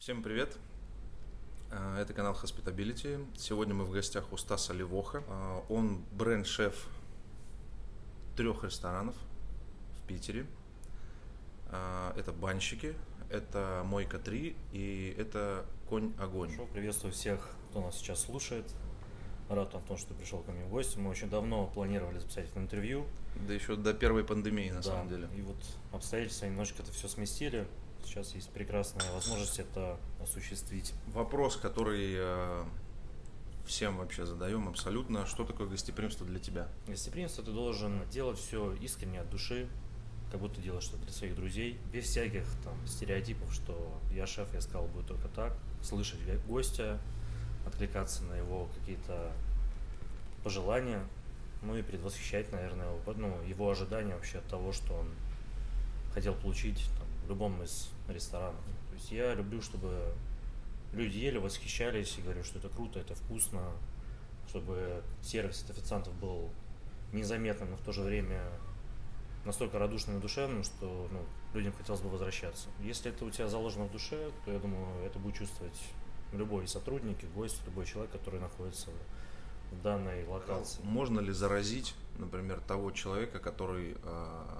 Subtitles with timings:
[0.00, 0.56] Всем привет!
[1.70, 3.22] А, Это канал Hospitability.
[3.36, 5.22] Сегодня мы в гостях у Стаса Левоха.
[5.28, 6.88] А, Он бренд-шеф
[8.34, 9.14] трех ресторанов
[10.02, 10.46] в Питере.
[11.66, 12.94] А, Это банщики,
[13.28, 16.48] это Мойка 3 и это Конь Огонь.
[16.50, 18.64] Хорошо, приветствую всех, кто нас сейчас слушает.
[19.50, 20.96] Рад, Антон, что ты пришел ко мне в гости.
[20.96, 23.04] Мы очень давно планировали записать это интервью.
[23.46, 25.28] Да еще до первой пандемии на Да, самом деле.
[25.36, 25.56] И вот
[25.92, 27.66] обстоятельства немножечко это все сместили.
[28.04, 30.94] Сейчас есть прекрасная возможность это осуществить.
[31.08, 32.64] Вопрос, который э,
[33.66, 35.26] всем вообще задаем абсолютно.
[35.26, 36.68] Что такое гостеприимство для тебя?
[36.88, 39.68] Гостеприимство ты должен делать все искренне от души,
[40.30, 44.60] как будто делаешь что-то для своих друзей, без всяких там стереотипов, что я шеф, я
[44.60, 46.98] сказал будет только так, слышать гостя,
[47.66, 49.32] откликаться на его какие-то
[50.42, 51.04] пожелания,
[51.62, 55.08] ну и предвосхищать, наверное, его, ну, его ожидания вообще от того, что он
[56.14, 56.84] хотел получить
[57.30, 58.60] любом из ресторанов.
[58.88, 60.14] То есть я люблю, чтобы
[60.92, 63.72] люди ели, восхищались и говорю, что это круто, это вкусно,
[64.48, 66.50] чтобы сервис от официантов был
[67.12, 68.42] незаметным, но в то же время
[69.44, 71.24] настолько радушным и душевным, что ну,
[71.54, 72.68] людям хотелось бы возвращаться.
[72.80, 75.78] Если это у тебя заложено в душе, то я думаю, это будет чувствовать
[76.32, 78.90] любой сотрудник, гость, любой человек, который находится
[79.70, 80.82] в данной локации.
[80.82, 84.58] Можно ли заразить, например, того человека, который э,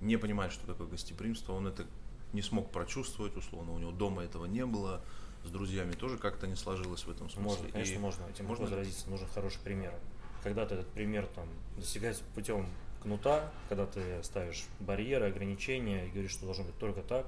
[0.00, 1.86] не понимает, что такое гостеприимство, он это
[2.32, 5.00] не смог прочувствовать, условно, у него дома этого не было,
[5.44, 7.42] с друзьями тоже как-то не сложилось в этом смысле.
[7.42, 8.24] Можно, конечно, И можно.
[8.30, 9.08] Этим можно заразиться.
[9.08, 9.94] Нужен хороший пример.
[10.42, 12.66] Когда ты этот пример там достигать путем
[13.02, 17.26] кнута, когда ты ставишь барьеры, ограничения и говоришь, что должно быть только так,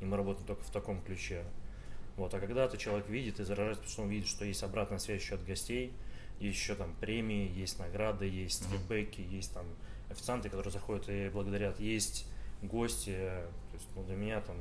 [0.00, 1.44] и мы работаем только в таком ключе.
[2.16, 4.98] Вот, а когда ты человек видит и заражается, потому что он видит, что есть обратная
[4.98, 5.92] связь еще от гостей,
[6.40, 8.72] есть еще там премии, есть награды, есть Мгм.
[8.78, 9.66] фидбэки, есть там
[10.10, 12.26] официанты, которые заходят и благодарят, есть
[12.62, 13.10] гости.
[13.12, 14.56] То есть, ну, для меня там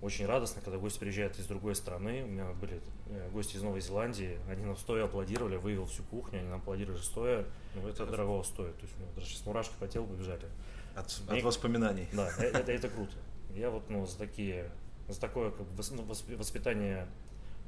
[0.00, 2.22] очень радостно, когда гости приезжают из другой страны.
[2.22, 6.38] У меня были э, гости из Новой Зеландии, они нам стоя аплодировали, вывел всю кухню,
[6.38, 7.44] они нам аплодировали стоя.
[7.74, 8.76] Ну, это дорого стоит.
[8.76, 10.46] То есть, у меня даже сейчас мурашки по телу побежали.
[10.94, 12.06] от, Мне- от воспоминаний.
[12.12, 13.12] Да, э- это, это круто.
[13.54, 14.70] Я вот ну, за такие,
[15.08, 17.08] за такое как ну, восп- воспитание,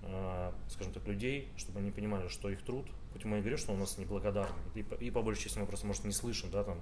[0.03, 3.73] э, скажем так, людей, чтобы они понимали, что их труд, хоть мы и говорим, что
[3.73, 6.65] у нас неблагодарны, и по, и по большей части мы просто, может, не слышим, да,
[6.65, 6.79] там,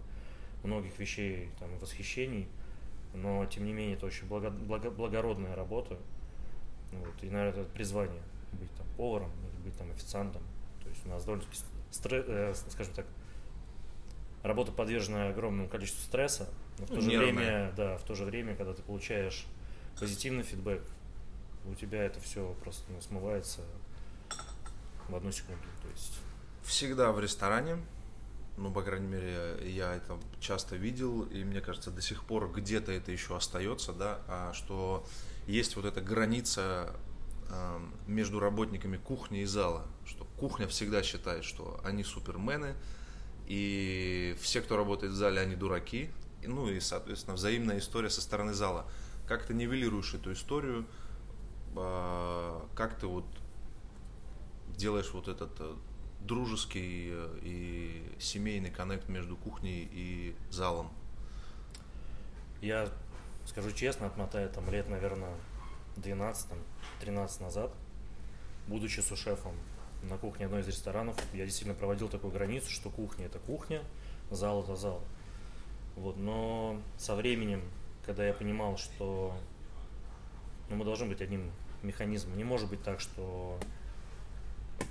[0.65, 2.49] многих вещей, там, восхищений,
[3.15, 5.99] но, тем не менее, это очень благо- благо- благородная работа,
[6.93, 8.23] вот, и, наверное, это призвание
[8.53, 10.43] быть там поваром или быть там официантом,
[10.83, 11.59] то есть у нас довольно-таки
[11.91, 13.07] стре- э, скажем так,
[14.43, 17.33] работа подвержена огромному количеству стресса, но в Ну, то же нервная.
[17.33, 19.47] время, да, в то же время, когда ты получаешь
[19.99, 20.83] позитивный фидбэк,
[21.67, 23.63] у тебя это все просто ну, смывается
[25.09, 25.61] в одну секунду.
[26.69, 27.79] Всегда в ресторане,
[28.59, 32.93] ну, по крайней мере, я это часто видел, и мне кажется, до сих пор где-то
[32.93, 35.03] это еще остается, да, а что
[35.47, 36.95] есть вот эта граница
[37.49, 42.75] эм, между работниками кухни и зала, что кухня всегда считает, что они супермены,
[43.47, 46.11] и все, кто работает в зале, они дураки,
[46.45, 48.85] ну и, соответственно, взаимная история со стороны зала.
[49.27, 50.85] Как ты нивелируешь эту историю,
[51.77, 53.25] а, как ты вот
[54.77, 55.75] делаешь вот этот э,
[56.21, 60.91] дружеский э, и семейный коннект между кухней и залом?
[62.61, 62.89] я
[63.47, 65.35] скажу честно, отмотаю там лет, наверное,
[65.97, 67.73] 12-13 назад,
[68.67, 69.55] будучи сушефом
[70.03, 73.83] на кухне одной из ресторанов, я действительно проводил такую границу, что кухня это кухня,
[74.31, 75.03] зал это зал.
[75.97, 77.63] Вот, но со временем,
[78.05, 79.37] когда я понимал, что
[80.69, 81.51] ну, мы должны быть одним
[81.83, 83.59] механизмом, не может быть так, что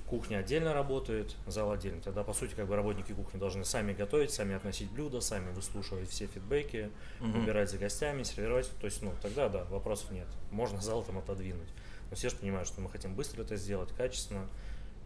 [0.07, 2.01] кухня отдельно работает, зал отдельно.
[2.01, 6.09] Тогда, по сути, как бы работники кухни должны сами готовить, сами относить блюда, сами выслушивать
[6.09, 7.44] все фидбэки, Мгм.
[7.44, 8.69] убирать за гостями, сервировать.
[8.79, 10.28] То есть, ну, тогда, да, вопросов нет.
[10.51, 11.69] Можно зал там отодвинуть.
[12.09, 14.47] Но все же понимают, что мы хотим быстро это сделать, качественно.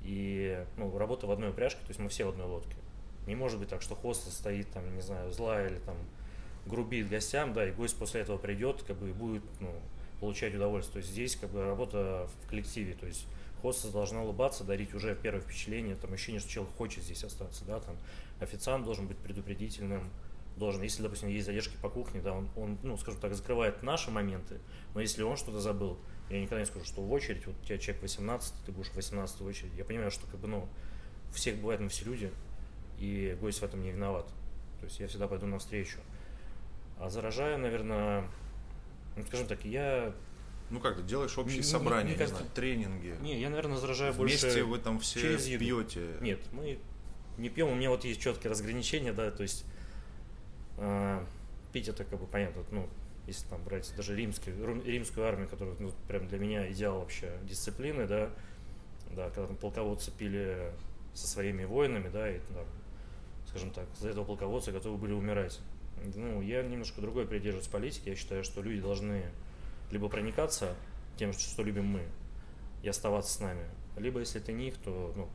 [0.03, 2.75] И, ну, работа в одной упряжке, то есть мы все в одной лодке.
[3.27, 5.95] Не может быть так, что хост стоит там, не знаю, злая или там
[6.67, 9.73] грубит гостям, да, и гость после этого придет, как бы и будет, ну,
[10.19, 10.93] получать удовольствие.
[10.93, 13.25] То есть здесь как бы работа в коллективе, то есть
[13.61, 17.79] хостес должна улыбаться, дарить уже первое впечатление, там ощущение, что человек хочет здесь остаться, да,
[17.79, 17.95] там.
[18.39, 20.09] Официант должен быть предупредительным,
[20.57, 24.11] должен, если, допустим, есть задержки по кухне, да, он, он, ну, скажем так, закрывает наши
[24.11, 24.59] моменты,
[24.93, 25.97] но если он что-то забыл,
[26.29, 28.95] я никогда не скажу, что в очередь, вот у тебя человек 18, ты будешь в
[28.95, 30.67] 18 очередь, я понимаю, что, как бы, ну,
[31.33, 32.31] всех бывает, мы все люди,
[32.97, 34.27] и гость в этом не виноват,
[34.79, 35.99] то есть я всегда пойду навстречу.
[36.99, 38.27] А заражаю, наверное,
[39.15, 40.13] ну, скажем так, я
[40.71, 43.15] Ну как ты делаешь общие Не- собрания, мне не кажется- знаю, тренинги?
[43.21, 44.63] Не, я, наверное, заражаю Вместе больше...
[44.63, 45.59] вы там все через еду.
[45.63, 46.07] пьете?
[46.21, 46.79] Нет, мы
[47.37, 49.65] не пьем, у меня вот есть четкие разграничения, да, то есть
[50.77, 51.25] э,
[51.73, 52.89] пить это как бы понятно, ну,
[53.27, 54.51] если там брать даже римский,
[54.85, 58.29] римскую армию, которая ну, прям для меня идеал вообще дисциплины, да,
[59.15, 60.71] да, когда там полководцы пили
[61.13, 62.65] со своими воинами, да, и там,
[63.47, 65.59] скажем так, за этого полководца готовы были умирать.
[66.15, 68.09] Ну, я немножко другой придерживаюсь политики.
[68.09, 69.25] Я считаю, что люди должны
[69.91, 70.75] либо проникаться
[71.17, 72.03] тем, что любим мы,
[72.81, 73.63] и оставаться с нами,
[73.97, 75.29] либо если это не их, то ну,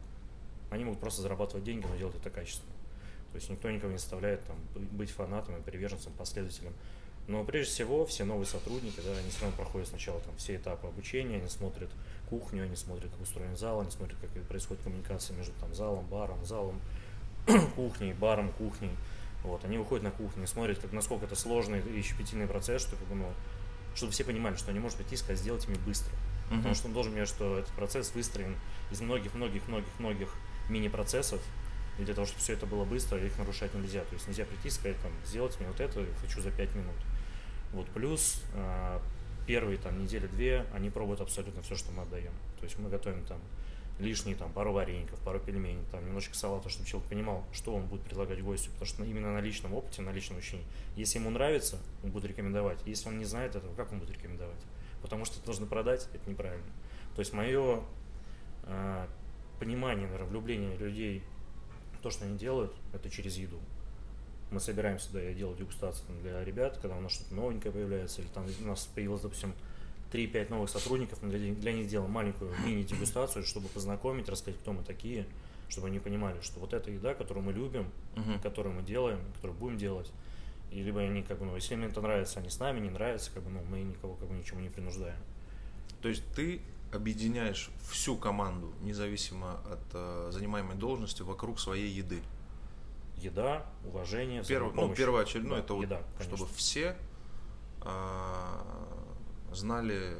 [0.70, 2.72] они могут просто зарабатывать деньги, но делать это качественно.
[3.32, 6.72] То есть никто никого не заставляет там, быть фанатом и приверженцем, последователем.
[7.28, 10.86] Но прежде всего все новые сотрудники, да, они все равно проходят сначала там, все этапы
[10.86, 11.90] обучения, они смотрят
[12.30, 16.44] кухню, они смотрят, как устроен зал, они смотрят, как происходит коммуникация между там, залом, баром,
[16.44, 16.80] залом,
[17.76, 18.92] кухней, баром, кухней.
[19.42, 23.06] Вот, они выходят на кухню, смотрят, как, насколько это сложный и щепетильный процесс, что, как
[23.08, 23.32] бы, ну,
[23.96, 26.12] чтобы все понимали, что не может прийти и сказать, сделайте мне быстро.
[26.12, 26.58] Uh-huh.
[26.58, 28.54] Потому что он должен понимать, что этот процесс выстроен
[28.90, 30.28] из многих-многих-многих-многих
[30.68, 31.40] мини-процессов,
[31.98, 34.02] и для того, чтобы все это было быстро, их нарушать нельзя.
[34.02, 36.94] То есть нельзя прийти и сказать, там, сделайте мне вот это, хочу за 5 минут.
[37.72, 39.00] Вот, плюс э,
[39.46, 42.32] первые там недели-две они пробуют абсолютно все, что мы отдаем.
[42.58, 43.40] То есть мы готовим там
[43.98, 48.02] лишние там пару вареников, пару пельменей, там немножко салата, чтобы человек понимал, что он будет
[48.02, 50.66] предлагать гостю, потому что именно на личном опыте, на личном учении.
[50.96, 52.78] Если ему нравится, он будет рекомендовать.
[52.84, 54.60] Если он не знает этого, как он будет рекомендовать?
[55.00, 56.66] Потому что это должны продать, это неправильно.
[57.14, 57.82] То есть мое
[58.64, 59.06] э,
[59.58, 61.22] понимание, наверное, влюбление людей,
[62.02, 63.60] то, что они делают, это через еду.
[64.50, 68.28] Мы собираемся, да, я делаю дегустацию для ребят, когда у нас что-то новенькое появляется, или
[68.28, 69.54] там у нас появилось, допустим,
[70.12, 74.82] 3-5 новых сотрудников, мы для, для них делаем маленькую мини-дегустацию, чтобы познакомить, рассказать, кто мы
[74.82, 75.26] такие,
[75.68, 78.40] чтобы они понимали, что вот эта еда, которую мы любим, uh-huh.
[78.40, 80.10] которую мы делаем, которую будем делать,
[80.70, 83.30] и либо они как бы, ну, если им это нравится, они с нами, не нравится,
[83.32, 85.18] как бы, ну, мы никого как бы ничему не принуждаем.
[86.02, 86.60] То есть ты
[86.92, 92.20] объединяешь всю команду, независимо от э, занимаемой должности, вокруг своей еды.
[93.16, 96.96] Еда, уважение, Перв, ну, первоочередное, да, это еда, вот, чтобы все
[97.82, 97.86] э,
[99.56, 100.16] знали,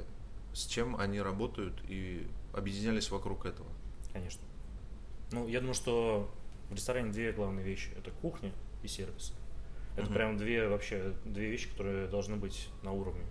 [0.52, 3.68] с чем они работают и объединялись вокруг этого.
[4.12, 4.42] Конечно.
[5.32, 6.30] Ну, я думаю, что
[6.70, 7.90] в ресторане две главные вещи.
[7.96, 8.52] Это кухня
[8.82, 9.32] и сервис.
[9.96, 10.14] Это угу.
[10.14, 13.24] прям две вообще две вещи, которые должны быть на уровне.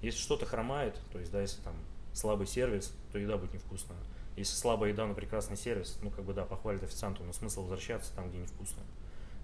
[0.00, 1.74] Если что-то хромает, то есть, да, если там
[2.12, 3.98] слабый сервис, то еда будет невкусная.
[4.36, 8.14] Если слабая еда, но прекрасный сервис, ну, как бы, да, похвалит официанту, но смысл возвращаться
[8.14, 8.82] там, где невкусно.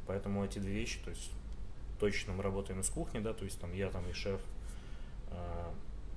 [0.07, 1.33] Поэтому эти две вещи, то есть,
[1.99, 4.41] точно мы работаем из кухни, да, то есть, там, я там и шеф,
[5.29, 5.75] а,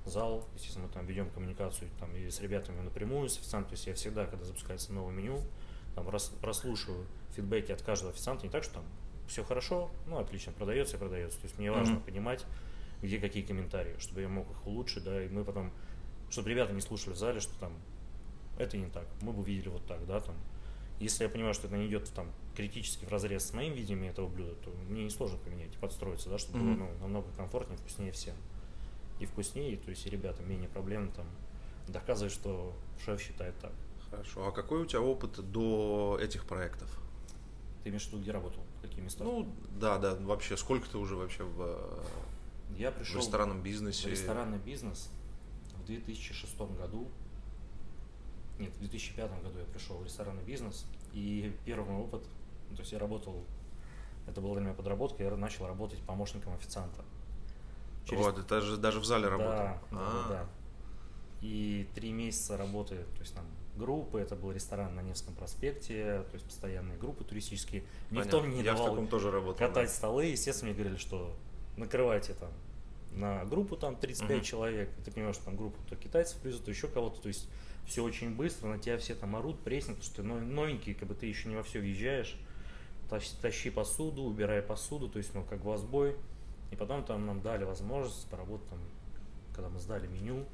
[0.08, 3.86] зал, естественно, мы там ведем коммуникацию там и с ребятами напрямую, с официантом, то есть
[3.86, 5.40] я всегда, когда запускается новое меню,
[5.94, 8.84] там рас, прослушиваю фидбэки от каждого официанта, не так, что там
[9.26, 12.04] все хорошо, ну, отлично, продается и продается, то есть мне важно mm-hmm.
[12.04, 12.44] понимать,
[13.02, 15.72] где какие комментарии, чтобы я мог их улучшить, да, и мы потом,
[16.30, 17.72] чтобы ребята не слушали в зале, что там
[18.58, 20.34] это не так, мы бы видели вот так, да, там,
[20.98, 24.26] если я понимаю, что это не идет там критически в разрез с моим видением этого
[24.26, 26.74] блюда, то мне несложно поменять и подстроиться, да, чтобы mm-hmm.
[26.74, 28.34] было ну, намного комфортнее, вкуснее всем
[29.20, 31.26] и вкуснее, то есть и ребятам менее проблем там
[31.88, 32.72] доказывать, что
[33.04, 33.72] шеф считает так.
[34.10, 34.48] Хорошо.
[34.48, 36.88] А какой у тебя опыт до этих проектов?
[37.82, 38.62] Ты имеешь в виду, где работал?
[38.82, 39.24] Какие места?
[39.24, 40.14] Ну, да, да.
[40.14, 42.02] Вообще, сколько ты уже вообще в,
[42.76, 44.08] я пришел в ресторанном бизнесе?
[44.08, 45.10] В ресторанный бизнес
[45.74, 47.08] в 2006 году.
[48.58, 50.84] Нет, в 2005 году я пришел в ресторанный бизнес.
[51.12, 52.22] И первый мой опыт,
[52.70, 53.44] ну, то есть я работал,
[54.26, 57.04] это была для меня подработка, я начал работать помощником официанта.
[58.08, 58.24] Через...
[58.24, 59.52] Вот, это же даже в зале работал.
[59.52, 60.46] Да, да, да.
[61.40, 63.44] И три месяца работы, то есть там
[63.76, 67.84] группы, это был ресторан на Невском проспекте, то есть постоянные группы туристические.
[68.10, 69.94] Никто мне не Я давал в таком тоже работал, катать да.
[69.94, 70.26] столы.
[70.26, 71.36] Естественно, мне говорили, что
[71.76, 72.50] накрывайте там
[73.12, 74.44] на группу там 35 uh-huh.
[74.44, 77.48] человек, ты понимаешь, что там группу то китайцев привезут, то еще кого-то, то есть
[77.86, 81.26] все очень быстро, на тебя все там орут, потому что ты новенький, как бы ты
[81.26, 82.36] еще не во все въезжаешь,
[83.08, 86.16] тащи, тащи посуду, убирай посуду, то есть, ну, как в сбой.
[86.70, 88.78] И потом там нам дали возможность поработать там,
[89.54, 90.44] когда мы сдали меню,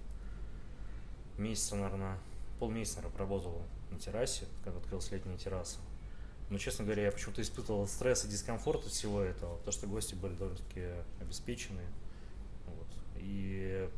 [1.36, 2.18] месяца, наверное,
[2.58, 5.78] полмесяца, наверное, проработал на террасе, когда открылась летняя терраса.
[6.50, 10.14] Но, честно говоря, я почему-то испытывал стресс и дискомфорт от всего этого, потому что гости
[10.14, 10.86] были довольно-таки
[11.20, 11.88] обеспеченные.
[12.66, 12.86] Вот.
[13.16, 13.88] И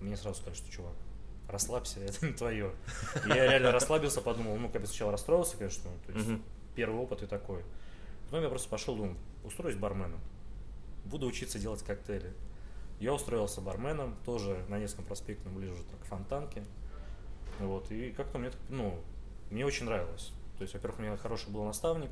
[0.00, 0.94] мне сразу сказали, что, чувак,
[1.48, 2.72] расслабься, это не твое.
[3.26, 6.28] И я реально расслабился, подумал, ну, как бы сначала расстроился, конечно, то есть
[6.74, 7.62] первый опыт и такой.
[8.24, 10.20] Потом я просто пошел, думаю, устроюсь барменом
[11.04, 12.32] буду учиться делать коктейли.
[12.98, 16.64] Я устроился барменом, тоже на Невском проспекте, ближе к Фонтанке.
[17.58, 18.98] Вот, и как-то мне, ну,
[19.50, 20.32] мне очень нравилось.
[20.58, 22.10] То есть, во-первых, у меня хороший был наставник,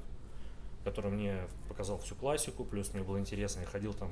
[0.85, 4.11] который мне показал всю классику, плюс мне было интересно, я ходил там,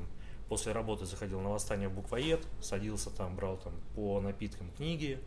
[0.49, 5.19] после работы заходил на восстание буквоед, садился там, брал там по напиткам книги,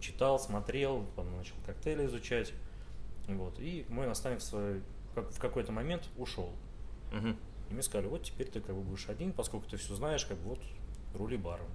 [0.00, 2.52] читал, смотрел, потом начал коктейли изучать.
[3.28, 4.82] Вот, и мой наставник свой,
[5.14, 6.52] как, в какой-то момент ушел.
[7.12, 7.36] Угу.
[7.70, 10.38] И мне сказали, вот теперь ты как бы будешь один, поскольку ты все знаешь, как
[10.38, 10.60] бы вот
[11.14, 11.68] рули баром.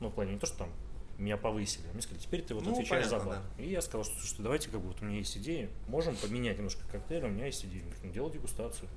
[0.00, 0.70] Ну, в плане не то, что там
[1.18, 1.86] меня повысили.
[1.90, 3.42] А мне сказали, теперь ты вот ну, отвечаешь понятно, за бар.
[3.56, 3.62] Да.
[3.62, 6.56] И я сказал, что, что давайте как бы вот у меня есть идеи, можем поменять
[6.56, 7.84] немножко коктейль, у меня есть идеи.
[8.02, 8.88] Ну, делать дегустацию.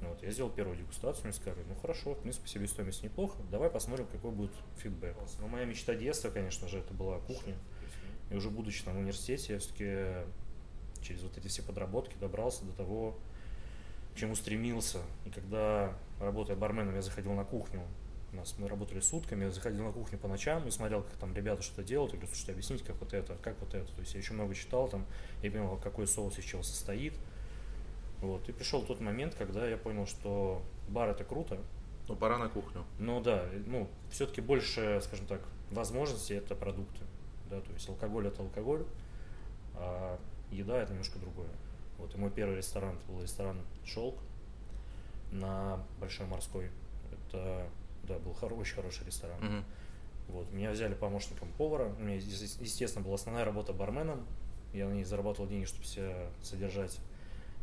[0.00, 4.06] Вот, я сделал первую дегустацию, мне сказали, ну хорошо, в принципе, себестоимость неплохо, давай посмотрим,
[4.06, 5.16] какой будет фидбэк.
[5.40, 7.56] Но моя мечта детства, конечно же, это была кухня.
[8.30, 10.24] И уже будучи там в университете, я все-таки
[11.02, 13.18] через вот эти все подработки добрался до того,
[14.18, 14.98] к чему стремился.
[15.24, 17.82] И когда, работая барменом, я заходил на кухню,
[18.32, 21.32] у нас мы работали сутками, я заходил на кухню по ночам и смотрел, как там
[21.34, 23.86] ребята что-то делают, и говорю, слушайте, объясните, как вот это, как вот это.
[23.92, 25.06] То есть я еще много читал там,
[25.40, 27.14] я понял, какой соус из чего состоит.
[28.20, 28.48] Вот.
[28.48, 31.60] И пришел тот момент, когда я понял, что бар это круто.
[32.08, 32.84] Ну, пора на кухню.
[32.98, 37.04] Ну да, ну, все-таки больше, скажем так, возможностей это продукты.
[37.48, 38.84] Да, то есть алкоголь это алкоголь,
[39.74, 40.18] а
[40.50, 41.50] еда это немножко другое.
[41.98, 44.16] Вот и мой первый ресторан это был ресторан Шелк
[45.32, 46.70] на Большой Морской.
[47.12, 47.68] Это
[48.04, 49.38] да, был хор- очень хороший ресторан.
[49.40, 49.62] Mm-hmm.
[50.28, 51.92] Вот, меня взяли помощником повара.
[51.98, 54.26] У меня, естественно, была основная работа барменом.
[54.72, 56.98] Я на ней зарабатывал деньги, чтобы себя содержать.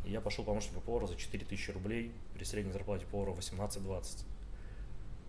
[0.03, 4.25] И я пошел помощником повара за 4000 рублей при средней зарплате повара 18-20.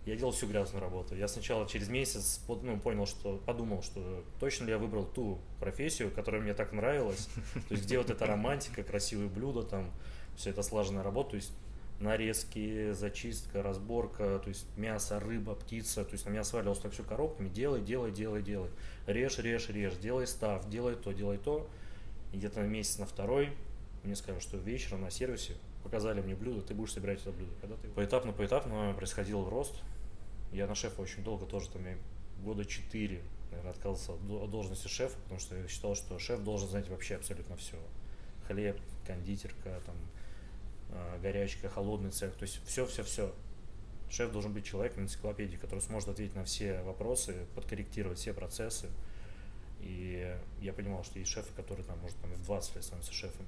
[0.07, 1.15] Я делал всю грязную работу.
[1.15, 6.11] Я сначала через месяц ну, понял, что подумал, что точно ли я выбрал ту профессию,
[6.11, 7.27] которая мне так нравилась.
[7.67, 9.91] То есть где вот эта романтика, красивые блюда, там
[10.37, 11.31] все это слаженная работа.
[11.31, 11.51] То есть
[11.99, 17.03] нарезки, зачистка, разборка, то есть мясо, рыба, птица, то есть на меня сваливалось так все
[17.03, 18.69] коробками, делай, делай, делай, делай,
[19.07, 21.67] режь, режь, режь, делай став, делай то, делай то.
[22.31, 23.49] И где-то месяц на второй
[24.03, 27.51] мне сказали, что вечером на сервисе показали мне блюдо, ты будешь собирать это блюдо.
[27.59, 27.89] Когда ты...
[27.89, 29.73] Поэтапно, поэтапно происходил рост.
[30.51, 31.97] Я на шефа очень долго тоже, там, я
[32.43, 36.87] года четыре, наверное, отказался от должности шефа, потому что я считал, что шеф должен знать
[36.89, 37.77] вообще абсолютно все.
[38.47, 39.95] Хлеб, кондитерка, там,
[40.91, 43.33] а, горячка, холодный цех, то есть все-все-все.
[44.09, 48.89] Шеф должен быть человеком энциклопедии, который сможет ответить на все вопросы, подкорректировать все процессы.
[49.81, 53.13] И я понимал, что есть шефы, которые там, может, там и в 20 лет становятся
[53.13, 53.47] шефами.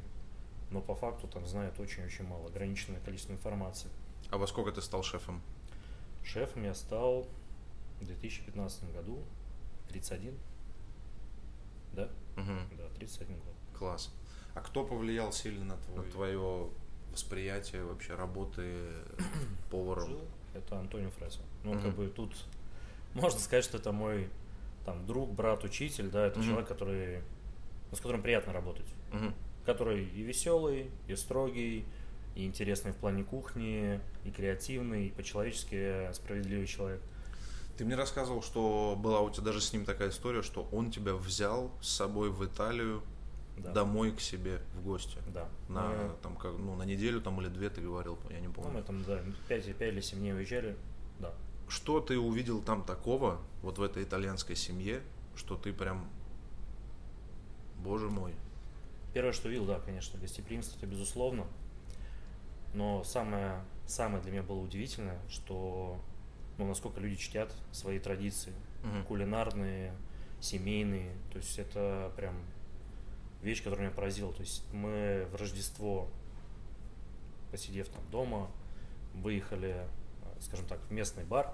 [0.69, 3.89] Но по факту там знают очень-очень мало, ограниченное количество информации.
[4.29, 5.41] А во сколько ты стал шефом?
[6.23, 7.27] Шефом я стал
[7.99, 9.19] в 2015 году,
[9.89, 10.37] 31.
[11.93, 12.09] Да?
[12.37, 12.77] Угу.
[12.77, 13.55] Да, 31 год.
[13.77, 14.13] Класс.
[14.55, 16.05] А кто повлиял сильно на, твой...
[16.05, 16.69] на твое
[17.11, 18.63] восприятие вообще работы
[19.71, 20.19] поваром?
[20.53, 21.41] Это Антонио Фресо.
[21.63, 21.81] Ну, угу.
[21.81, 22.35] как бы тут
[23.13, 24.29] можно сказать, что это мой
[24.85, 26.47] там друг, брат, учитель, да, это угу.
[26.47, 27.21] человек, который,
[27.91, 29.33] ну, с которым приятно работать, угу.
[29.65, 31.85] который и веселый, и строгий,
[32.35, 37.01] и интересный в плане кухни, и креативный, и по-человечески справедливый человек.
[37.77, 41.15] Ты мне рассказывал, что была у тебя даже с ним такая история, что он тебя
[41.15, 43.01] взял с собой в Италию
[43.63, 43.71] да.
[43.71, 45.17] домой к себе в гости.
[45.33, 45.47] Да.
[45.67, 46.15] На, мы...
[46.21, 48.71] там, как, ну, на неделю там, или две ты говорил, я не помню.
[48.71, 50.75] Ну, мы там, да, 5, 5 или 7 дней уезжали,
[51.19, 51.33] да.
[51.67, 55.01] Что ты увидел там такого, вот в этой итальянской семье,
[55.35, 56.09] что ты прям,
[57.77, 58.33] боже мой.
[59.13, 61.45] Первое, что увидел, да, конечно, гостеприимство, это безусловно.
[62.73, 65.99] Но самое, самое для меня было удивительное, что
[66.57, 69.07] ну, насколько люди чтят свои традиции, угу.
[69.07, 69.93] кулинарные,
[70.41, 71.13] семейные.
[71.31, 72.35] То есть это прям
[73.41, 74.33] вещь, которая меня поразила.
[74.33, 76.09] То есть мы в Рождество,
[77.51, 78.51] посидев там дома,
[79.13, 79.87] выехали,
[80.39, 81.53] скажем так, в местный бар,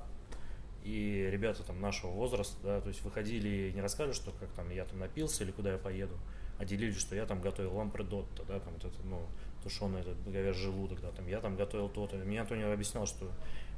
[0.84, 4.70] и ребята там нашего возраста, да, то есть выходили и не рассказывали, что как там
[4.70, 6.16] я там напился или куда я поеду,
[6.60, 9.26] а делились, что я там готовил лампредотто, да, там вот это, ну,
[9.66, 12.18] тушеный этот говяжий желудок, да, там я там готовил то-то.
[12.18, 13.32] Мне Антонио объяснял, что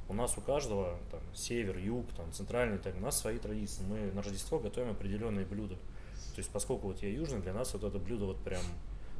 [0.06, 3.82] у нас у каждого там север, юг, там центральный, так, у нас свои традиции.
[3.84, 5.76] Мы на Рождество готовим определенные блюда.
[5.76, 8.60] То есть, поскольку вот я южный, для нас вот это блюдо вот прям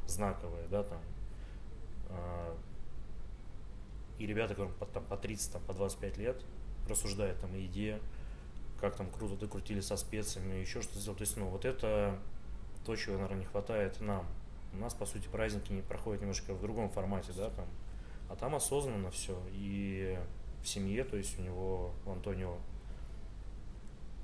[0.05, 0.99] знаковое, да, там.
[2.09, 2.55] А,
[4.19, 6.45] и ребята, которым по, там, по 30, там, по 25 лет,
[6.87, 7.99] рассуждают там о еде,
[8.79, 11.17] как там круто докрутили со специями, еще что-то сделать.
[11.17, 12.19] То есть, ну, вот это
[12.85, 14.27] то, чего, наверное, не хватает нам.
[14.73, 17.65] У нас, по сути, праздники не проходят немножко в другом формате, да, там.
[18.29, 19.41] А там осознанно все.
[19.51, 20.17] И
[20.61, 22.57] в семье, то есть у него, у Антонио,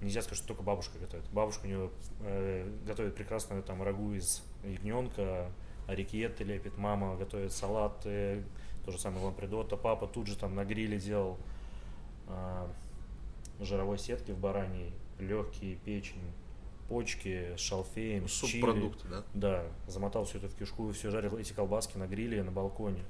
[0.02, 1.26] нельзя сказать, что только бабушка готовит.
[1.32, 5.50] Бабушка у него э, готовит прекрасную там рагу из ягненка,
[5.88, 8.44] арикетты лепит, мама готовит салаты,
[8.86, 11.38] то же самое лампредотто, папа тут же там на гриле делал
[12.28, 12.68] э,
[13.60, 16.32] жировой сетки в бараньей, легкие, печень,
[16.88, 19.24] почки с шалфеем, ну, Субпродукты, да?
[19.34, 23.04] Да, замотал все это в кишку и все жарил эти колбаски на гриле на балконе.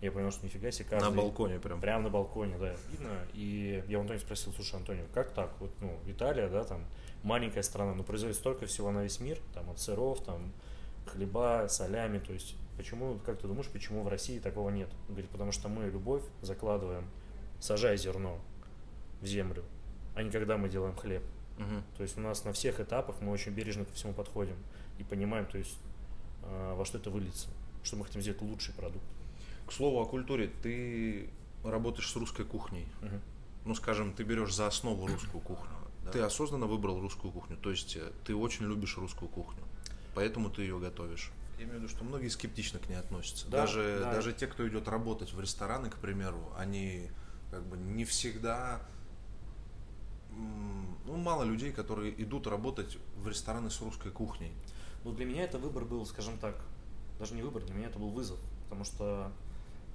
[0.00, 1.10] Я понял, что нифига себе каждый...
[1.10, 1.80] На балконе прям.
[1.80, 3.10] Прям на балконе, да, видно.
[3.34, 5.52] И я у Антонио спросил, слушай, Антонио, как так?
[5.60, 6.84] Вот, ну, Италия, да, там,
[7.22, 10.52] маленькая страна, но производит столько всего на весь мир, там, от сыров, там,
[11.06, 14.88] хлеба, солями, то есть почему, как ты думаешь, почему в России такого нет?
[15.08, 17.08] Он говорит, потому что мы любовь закладываем,
[17.60, 18.40] сажая зерно
[19.20, 19.62] в землю,
[20.14, 21.22] а не когда мы делаем хлеб.
[21.62, 21.82] Мгм.
[21.96, 24.56] То есть у нас на всех этапах мы очень бережно ко всему подходим
[24.98, 25.78] и понимаем, то есть
[26.42, 27.48] э, во что это выльется,
[27.82, 29.04] что мы хотим сделать лучший продукт.
[29.66, 31.30] К слову о культуре, ты
[31.64, 32.86] работаешь с русской кухней.
[33.00, 33.20] Мгм.
[33.64, 35.70] Ну, скажем, ты берешь за основу русскую кухню.
[36.12, 39.62] Ты осознанно выбрал русскую кухню, то есть э, ты очень любишь русскую кухню,
[40.14, 41.30] поэтому ты ее готовишь.
[41.58, 43.46] Я имею в виду, что многие скептично к ней относятся.
[43.48, 44.12] Да, даже, да.
[44.12, 47.08] даже те, кто идет работать в рестораны, к примеру, они
[47.52, 48.80] как бы не всегда...
[51.04, 54.52] Ну, мало людей, которые идут работать в рестораны с русской кухней.
[55.04, 56.56] Ну, для меня это выбор был, скажем так,
[57.18, 59.32] даже не выбор, для меня это был вызов, потому что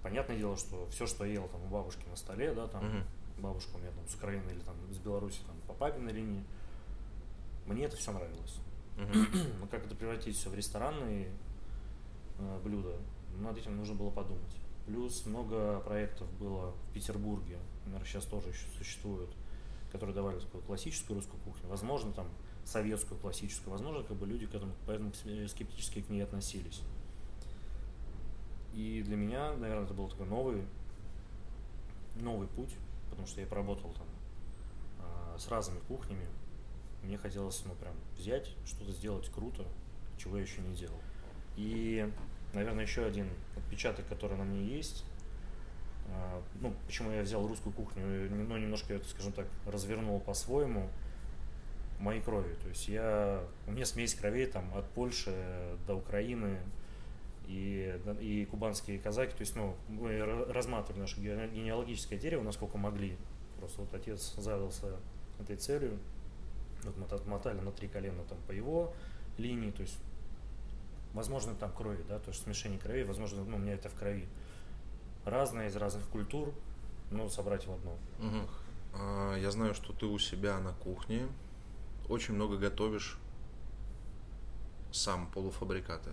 [0.04, 3.04] понятное дело, что все, что я ел там у бабушки на столе, да, там Мгм.
[3.40, 6.44] бабушка у меня там с Украины или там с Беларуси там по папиной линии,
[7.66, 8.58] мне это все нравилось.
[8.98, 9.28] Мгм.
[9.62, 11.30] Но как это превратить все в ресторанные
[12.40, 12.96] э, блюда,
[13.40, 14.56] над этим нужно было подумать.
[14.86, 19.30] Плюс много проектов было в Петербурге, наверное, сейчас тоже еще существуют,
[19.98, 22.28] которые давали такую классическую русскую кухню, возможно, там
[22.64, 26.82] советскую классическую, возможно, как бы люди к этому поэтому скептически к ней относились.
[28.74, 30.64] И для меня, наверное, это был такой новый,
[32.16, 32.76] новый путь,
[33.10, 34.06] потому что я поработал там
[35.00, 36.28] а, с разными кухнями.
[37.02, 39.66] Мне хотелось, ну, прям взять, что-то сделать круто,
[40.18, 41.00] чего я еще не делал.
[41.56, 42.12] И,
[42.54, 45.06] наверное, еще один отпечаток, который на мне есть,
[46.62, 50.90] ну, почему я взял русскую кухню, ну, немножко это, скажем так, развернул по-своему,
[52.00, 52.54] моей крови.
[52.62, 55.34] То есть я, у меня смесь кровей там от Польши
[55.88, 56.58] до Украины
[57.48, 59.34] и, и кубанские казаки.
[59.34, 63.18] То есть, ну, мы ра- разматывали наше ге- генеалогическое дерево, насколько могли.
[63.60, 64.98] Просто вот отец задался
[65.40, 65.98] этой целью.
[66.84, 68.94] Вот мы так мотали на три колена там по его
[69.38, 69.98] линии, то есть
[71.14, 74.28] возможно там крови, да, то есть смешение крови, возможно, ну, у меня это в крови.
[75.28, 76.54] Разное из разных культур,
[77.12, 77.98] но собрать в одно.
[78.20, 78.48] Мгм.
[78.94, 81.28] А, Я знаю, что ты у себя на кухне
[82.08, 83.18] очень много готовишь
[84.94, 86.12] сам полуфабрикаты.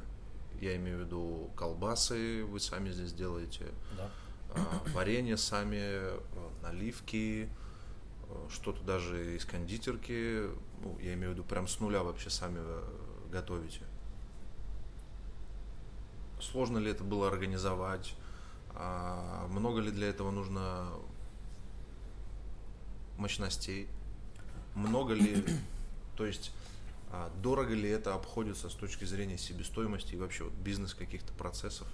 [0.61, 4.11] Я имею в виду колбасы, вы сами здесь делаете, Да.
[4.57, 6.11] а, варенье сами,
[6.63, 7.49] наливки,
[8.51, 10.49] что-то даже из кондитерки.
[10.83, 12.83] Ну, я имею в виду прям с нуля вообще сами э,
[13.31, 13.83] готовите.
[16.41, 18.17] Сложно ли это было организовать?
[18.75, 20.89] А много ли для этого нужно
[23.19, 23.89] мощностей?
[24.75, 25.45] Много ли,
[26.17, 26.53] то есть
[27.11, 31.87] а, дорого ли это обходится с точки зрения себестоимости и вообще вот бизнес каких-то процессов?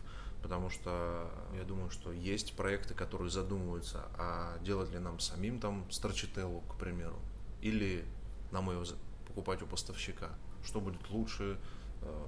[0.42, 5.84] Потому что я думаю, что есть проекты, которые задумываются, а делать ли нам самим там
[5.90, 7.16] страчителлу, к примеру,
[7.60, 8.06] или
[8.50, 10.30] нам за- покупать у поставщика.
[10.64, 11.58] Что будет лучше,
[12.00, 12.26] э,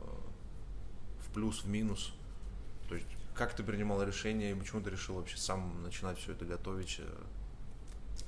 [1.20, 2.12] в плюс, в минус?
[2.90, 6.44] То есть как ты принимал решение и почему ты решил вообще сам начинать все это
[6.44, 7.24] готовить, э,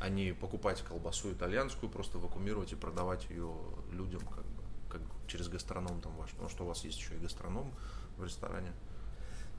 [0.01, 3.55] а не покупать колбасу итальянскую, просто вакуумировать и продавать ее
[3.93, 7.19] людям как бы, как через гастроном там ваш, потому что у вас есть еще и
[7.19, 7.73] гастроном
[8.17, 8.73] в ресторане.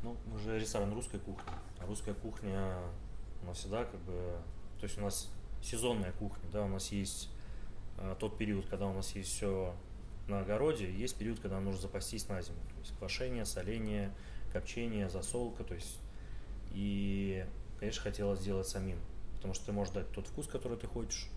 [0.03, 1.51] Ну, мы же ресторан русской кухни.
[1.79, 2.77] А русская кухня,
[3.41, 4.37] она всегда как бы...
[4.79, 5.29] То есть у нас
[5.63, 7.29] сезонная кухня, да, у нас есть
[7.97, 9.73] э, тот период, когда у нас есть все
[10.27, 12.59] на огороде, есть период, когда нужно запастись на зиму.
[12.73, 14.13] То есть квашение, соление,
[14.55, 15.99] копчение, засолка, то есть...
[16.73, 17.45] И,
[17.79, 18.99] конечно, хотелось сделать самим,
[19.35, 21.29] потому что ты можешь дать тот вкус, который ты хочешь,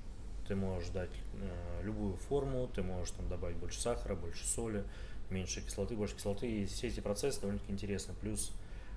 [0.48, 4.84] ты можешь дать э, любую форму, ты можешь там добавить больше сахара, больше соли,
[5.30, 6.50] меньше кислоты, больше кислоты.
[6.50, 8.14] И все эти процессы довольно-таки интересны.
[8.20, 8.52] Плюс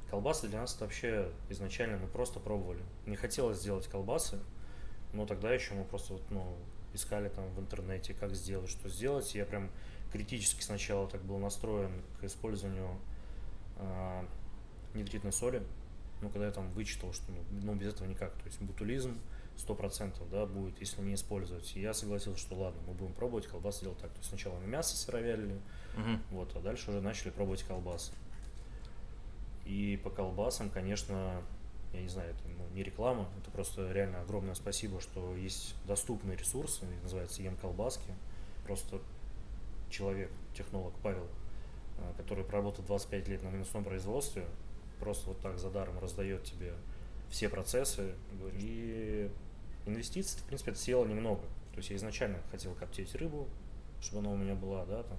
[0.09, 2.81] колбасы для нас вообще изначально мы просто пробовали.
[3.05, 4.39] Не хотелось сделать колбасы,
[5.13, 6.55] но тогда еще мы просто вот, ну,
[6.93, 9.35] искали там в интернете, как сделать, что сделать.
[9.35, 9.69] Я прям
[10.11, 12.97] критически сначала так был настроен к использованию
[13.81, 14.25] э,
[14.93, 15.63] нитритной соли.
[16.21, 18.31] Ну, когда я там вычитал, что ну, ну, без этого никак.
[18.33, 19.17] То есть бутулизм
[19.57, 21.75] 100% да, будет, если не использовать.
[21.75, 24.11] И я согласился, что ладно, мы будем пробовать колбасы делать так.
[24.11, 25.59] То есть сначала мы мясо сыровялили,
[26.31, 28.11] вот, а дальше уже начали пробовать колбасы.
[29.65, 31.41] И по колбасам, конечно,
[31.93, 36.37] я не знаю, это ну, не реклама, это просто реально огромное спасибо, что есть доступные
[36.37, 38.13] ресурсы, называется Ем Колбаски.
[38.65, 39.01] Просто
[39.89, 41.27] человек, технолог Павел,
[42.17, 44.45] который проработал 25 лет на мясном производстве,
[44.99, 46.73] просто вот так за даром раздает тебе
[47.29, 48.13] все процессы.
[48.53, 49.29] И
[49.85, 51.41] инвестиций, в принципе, это съело немного.
[51.71, 53.47] То есть я изначально хотел коптить рыбу,
[54.01, 55.17] чтобы она у меня была, да, там,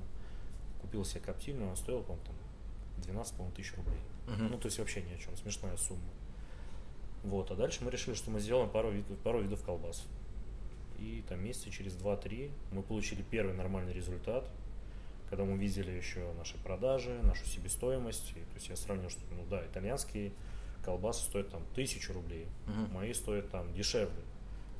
[0.81, 2.37] купил себе коптильную, она стоила, по-моему, там
[3.05, 4.01] 12, по-моему, тысяч рублей.
[4.27, 4.49] Мгм.
[4.51, 6.03] Ну, то есть вообще ни о чем, смешная сумма.
[7.25, 10.05] Вот, а дальше мы решили, что мы сделаем пару видов, пару видов колбас.
[10.99, 14.49] И там месяца через 2-3 мы получили первый нормальный результат,
[15.33, 19.47] когда мы видели еще наши продажи, нашу себестоимость, и, то есть я сравнил, что, ну
[19.49, 20.31] да, итальянские
[20.85, 22.93] колбасы стоят там тысячу рублей, Мгм.
[22.93, 24.21] мои стоят там дешевле.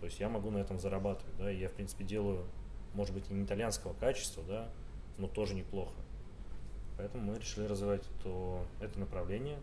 [0.01, 2.45] То есть я могу на этом зарабатывать, да, и я, в принципе, делаю,
[2.93, 4.69] может быть, не итальянского качества, да,
[5.17, 5.95] но тоже неплохо.
[6.99, 9.59] Поэтому мы решили развивать то, это направление.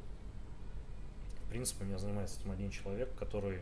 [1.45, 3.59] В принципе, у меня занимается этим один человек, который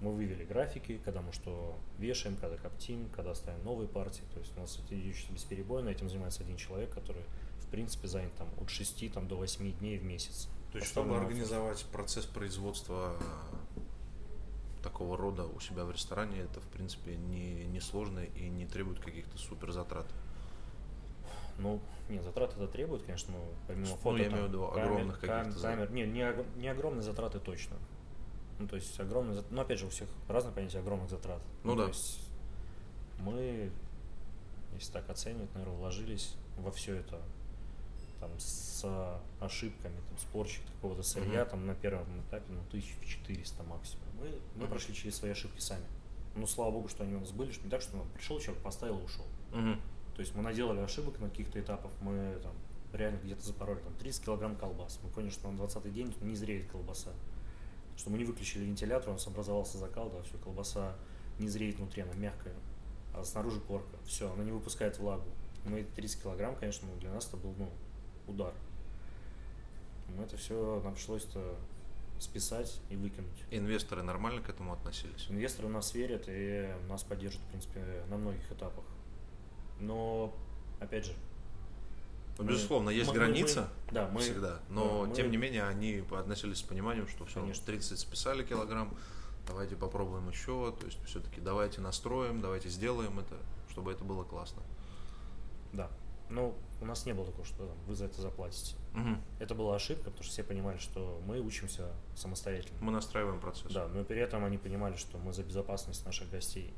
[0.00, 4.22] мы вывели графики, когда мы что вешаем, когда коптим, когда ставим новые партии.
[4.34, 7.22] То есть у нас это идет бесперебойно, этим занимается один человек, который,
[7.60, 10.48] в принципе, занят там от 6 там, до 8 дней в месяц.
[10.72, 16.68] То есть, чтобы организовать процесс производства э, такого рода у себя в ресторане, это, в
[16.68, 20.06] принципе, не, не сложно и не требует каких-то супер затрат.
[21.58, 21.80] Ну,
[22.10, 25.20] нет, затраты это требует, конечно, но помимо Ну, фото, я там, имею в виду огромных
[25.20, 27.76] каких-то камер, не, не, не огромные затраты точно.
[28.58, 31.40] Ну, то есть огромные, зат- ну, опять же, у всех разное понятие огромных затрат.
[31.64, 31.84] Ну да.
[31.84, 32.20] То есть
[33.18, 33.70] мы,
[34.74, 37.20] если так оценивать, наверное, вложились во все это
[38.20, 38.82] там с
[39.40, 41.50] ошибками, там, спорщик какого-то сырья, Мгм.
[41.50, 44.04] там на первом этапе, ну, 1400 максимум.
[44.18, 44.68] Мы, мы Мгм.
[44.70, 45.84] прошли через свои ошибки сами.
[46.34, 48.62] Ну, слава богу, что они у нас были, что не так, что ну, пришел человек,
[48.62, 49.24] поставил и ушел.
[49.52, 49.80] Мгм.
[50.14, 52.54] То есть мы наделали ошибок на каких-то этапах, мы там
[52.94, 54.98] реально где-то запороли там 30 килограмм колбас.
[55.02, 57.10] Мы поняли, что на 20 день не зреет колбаса.
[57.96, 60.96] Что мы не выключили вентилятор, у нас образовался закал, да, все, колбаса
[61.38, 62.54] не зреет внутри, она мягкая,
[63.14, 63.96] а снаружи корка.
[64.04, 65.26] Все, она не выпускает влагу.
[65.64, 67.68] Мы эти 30 килограмм, конечно, ну, для нас это был ну,
[68.26, 68.54] удар.
[70.16, 71.56] Мы это все нам пришлось-то
[72.18, 73.44] списать и выкинуть.
[73.50, 75.26] Инвесторы нормально к этому относились?
[75.28, 78.84] Инвесторы в нас верят и нас поддержат, в принципе, на многих этапах.
[79.80, 80.34] Но,
[80.80, 81.12] опять же,
[82.38, 86.04] Ну, безусловно, есть мы- граница мы- да, мы, всегда, но мы- тем не менее они
[86.10, 87.64] относились с пониманием, что все, Конечно.
[87.66, 88.94] 30 списали килограмм,
[89.46, 93.36] давайте попробуем еще, то есть все-таки давайте настроим, давайте сделаем это,
[93.70, 94.62] чтобы это было классно.
[95.72, 95.90] Да.
[96.28, 98.74] Ну, у нас не было такого, что вы за это заплатите.
[98.94, 99.22] Мгм.
[99.38, 102.76] Это была ошибка, потому что все понимали, что мы учимся самостоятельно.
[102.80, 103.72] Мы настраиваем процесс.
[103.72, 106.74] Да, но при этом они понимали, что мы за безопасность наших гостей.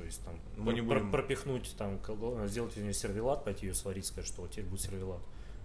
[0.00, 2.00] То есть там Мы не будем- пропихнуть там,
[2.48, 5.20] сделать из нее сервелат, пойти ее сварить, сказать, что теперь будет сервелат.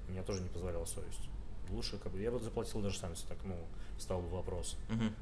[0.10, 1.30] Меня тоже не позволяла совесть.
[1.70, 3.58] Лучше, как бы, я бы заплатил даже сам, если так, ну,
[3.98, 4.76] стал бы вопрос.
[4.90, 5.16] Мгм.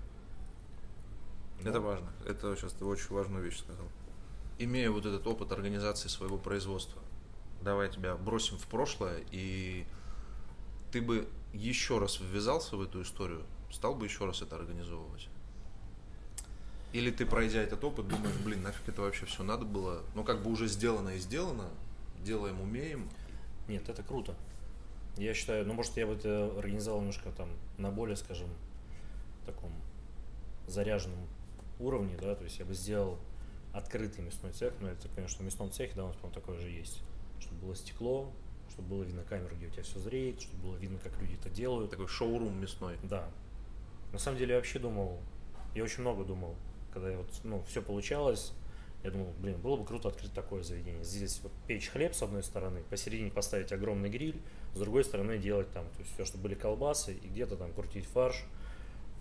[1.61, 2.11] Ну, Это важно.
[2.25, 3.85] Это сейчас ты очень важную вещь сказал.
[4.57, 6.99] Имея вот этот опыт организации своего производства,
[7.61, 9.85] давай тебя бросим в прошлое, и
[10.91, 15.29] ты бы еще раз ввязался в эту историю, стал бы еще раз это организовывать?
[16.93, 20.03] Или ты, пройдя этот опыт, думаешь, блин, нафиг это вообще все надо было?
[20.13, 21.69] Ну, как бы уже сделано и сделано,
[22.23, 23.09] делаем, умеем.
[23.67, 24.35] Нет, это круто.
[25.17, 28.47] Я считаю, ну, может, я бы это организовал немножко там на более, скажем,
[29.45, 29.71] таком
[30.67, 31.27] заряженном
[31.79, 33.17] уровне, да, то есть я бы сделал
[33.73, 36.69] открытый мясной цех, но это, конечно, в мясном цехе, да, у нас, по-моему, такое же
[36.69, 37.01] есть,
[37.39, 38.31] чтобы было стекло,
[38.69, 41.49] чтобы было видно камеру, где у тебя все зреет, чтобы было видно, как люди это
[41.49, 41.91] делают.
[41.91, 42.97] Такой шоурум мясной.
[43.03, 43.29] Да.
[44.11, 45.19] На самом деле я вообще думал,
[45.75, 46.55] я очень много думал,
[46.93, 48.53] когда вот, ну, все получалось,
[49.03, 51.03] я думал, блин, было бы круто открыть такое заведение.
[51.03, 54.39] Здесь вот печь хлеб с одной стороны, посередине поставить огромный гриль,
[54.73, 58.05] с другой стороны делать там, то есть все, чтобы были колбасы, и где-то там крутить
[58.05, 58.45] фарш,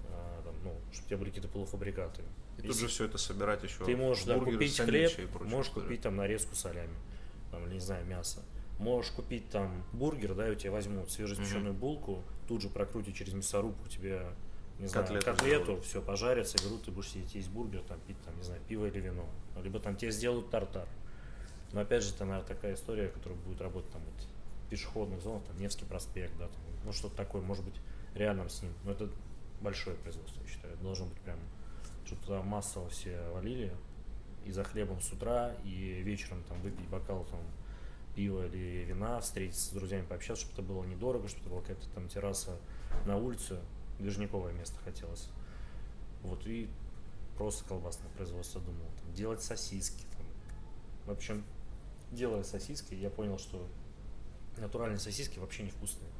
[0.09, 2.23] а, там, ну, чтобы у тебя были какие-то полуфабрикаты.
[2.59, 3.85] И тут Если же все это собирать еще.
[3.85, 5.89] ты можешь да, купить хлеб, можешь историю.
[5.89, 6.95] купить там нарезку солями,
[7.51, 8.41] там, или, не знаю, мясо.
[8.79, 13.33] Можешь купить там бургер, да, и у тебя возьмут свежеиспеченную булку, тут же прокрутить через
[13.33, 14.27] мясорубку тебе,
[14.79, 18.37] не знаю, Котлету котлету, все пожарится, берут, ты будешь сидеть есть бургер, там пить, там,
[18.37, 19.27] не знаю, пиво или вино.
[19.63, 20.89] Либо там тебе сделают тартар.
[21.73, 24.27] Но опять же, это, наверное, такая история, которая будет работать там вот
[24.67, 27.75] в пешеходных зонах, там Невский проспект, да, там, ну что-то такое, может быть,
[28.15, 28.73] рядом с ним.
[28.85, 29.09] Но это
[29.61, 30.75] большое производство, я считаю.
[30.75, 31.39] Это должно быть прям,
[32.05, 33.73] чтобы туда массово все валили,
[34.45, 37.41] и за хлебом с утра, и вечером там выпить бокал там
[38.15, 41.89] пива или вина, встретиться с друзьями, пообщаться, чтобы это было недорого, чтобы это была какая-то
[41.91, 42.59] там терраса
[43.07, 43.61] на улице,
[44.03, 45.29] движниковое место хотелось.
[46.23, 46.69] Вот, и
[47.37, 48.87] просто колбасное производство думал.
[49.01, 50.05] Там, делать сосиски.
[50.17, 50.27] Там.
[51.07, 51.45] В общем,
[52.11, 53.67] делая сосиски, я понял, что
[54.59, 56.11] натуральные сосиски вообще невкусные.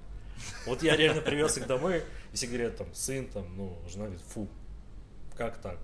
[0.67, 4.25] Вот я реально привез их домой, и все говорят, там, сын, там, ну, жена говорит,
[4.25, 4.49] фу,
[5.37, 5.79] как так?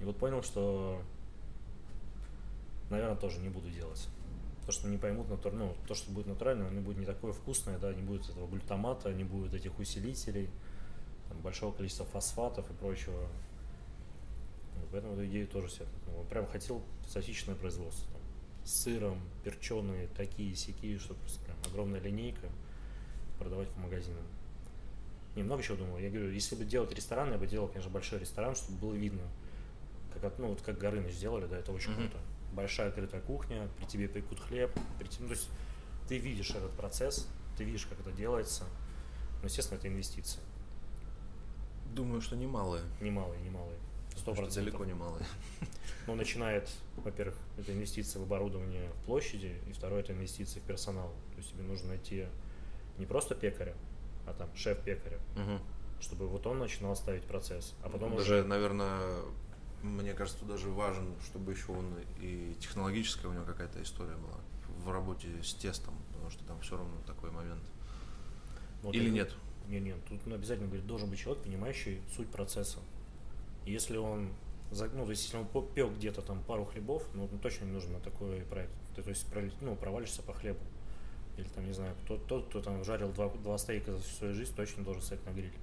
[0.00, 1.02] И вот понял, что,
[2.88, 4.08] наверное, тоже не буду делать.
[4.66, 5.52] То, что не поймут, натур...
[5.52, 9.12] ну, то, что будет натурально, оно будет не такое вкусное, да, не будет этого глютамата,
[9.12, 10.48] не будет этих усилителей,
[11.30, 13.28] там, большого количества фосфатов и прочего.
[14.76, 18.10] Ну, Поэтому эту идею тоже себе ну, прям хотел сосисочное производство.
[18.12, 18.20] Там,
[18.64, 22.48] с сыром, перченые, такие сякие, что просто прям огромная линейка
[23.38, 24.22] продавать по магазинам.
[25.36, 25.98] Не, много чего думал.
[25.98, 29.22] Я говорю, если бы делать ресторан, я бы делал, конечно, большой ресторан, чтобы было видно.
[30.20, 32.00] Как, ну, вот как Горыныч сделали, да, это очень Мгм.
[32.08, 32.18] круто.
[32.52, 35.48] Большая открытая кухня, при тебе пекут хлеб, при те- ну, то есть
[36.08, 38.64] ты видишь этот процесс, ты видишь, как это делается.
[39.40, 40.40] Но, естественно, это инвестиции.
[41.94, 42.82] Думаю, что немалые.
[43.00, 43.78] Немалые, немалые.
[44.16, 44.64] Сто процентов.
[44.64, 45.24] Далеко немалые.
[46.06, 51.12] Ну, начинает, во-первых, это инвестиции в оборудование в площади, и второе это инвестиции в персонал.
[51.32, 52.26] То есть тебе нужно найти
[52.98, 53.74] не просто пекаря,
[54.26, 55.60] а там шеф пекаря, Угу.
[56.00, 59.20] чтобы вот он начинал ставить процесс, а потом даже, уже наверное,
[59.82, 64.38] мне кажется, даже важен, чтобы еще он и технологическая у него какая-то история была
[64.84, 67.62] в работе с тестом, потому что там все равно такой момент.
[68.82, 69.34] Вот Или это- нет?
[69.70, 72.80] Не, нет, тут ну, обязательно говорит, должен быть человек, понимающий суть процесса.
[73.64, 74.30] Если он,
[74.72, 77.92] ну, то есть, если он попел где-то там пару хлебов, ну, он точно не нужен
[77.92, 78.72] на такой проект.
[78.96, 79.26] Ты, то есть,
[79.60, 80.58] ну, провалишься по хлебу.
[81.36, 84.34] Или там, не знаю, кто, тот, кто там жарил два, два стейка за всю свою
[84.34, 85.54] жизнь, точно должен стать на гриль.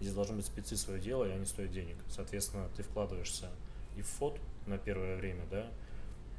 [0.00, 1.96] Здесь должны быть спецы свое дело, и они стоят денег.
[2.08, 3.50] Соответственно, ты вкладываешься
[3.94, 5.70] и в фот на первое время, да,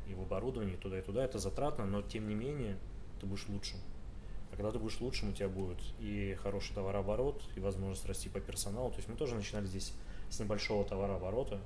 [0.08, 1.24] и в оборудование, и туда, и туда.
[1.24, 2.80] Это затратно, но тем не менее
[3.20, 3.78] ты будешь лучшим.
[4.52, 8.40] А когда ты будешь лучшим, у тебя будет и хороший товарооборот, и возможность расти по
[8.40, 8.90] персоналу.
[8.92, 9.94] То есть мы тоже начинали здесь
[10.30, 11.60] с небольшого товарооборота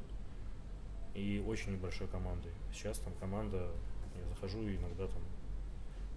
[1.15, 2.51] и очень небольшой командой.
[2.73, 3.71] Сейчас там команда,
[4.15, 5.21] я захожу и иногда там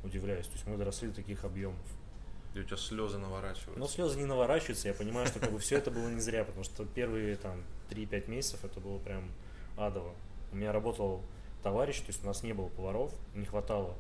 [0.05, 0.47] удивляюсь.
[0.47, 1.81] То есть мы доросли до таких объемов.
[2.55, 3.79] И у тебя слезы наворачиваются.
[3.79, 6.65] Но слезы не наворачиваются, я понимаю, что как бы все это было не зря, потому
[6.65, 9.31] что первые там 3-5 месяцев это было прям
[9.77, 10.15] адово.
[10.51, 11.23] У меня работал
[11.63, 13.95] товарищ, то есть у нас не было поваров, не хватало.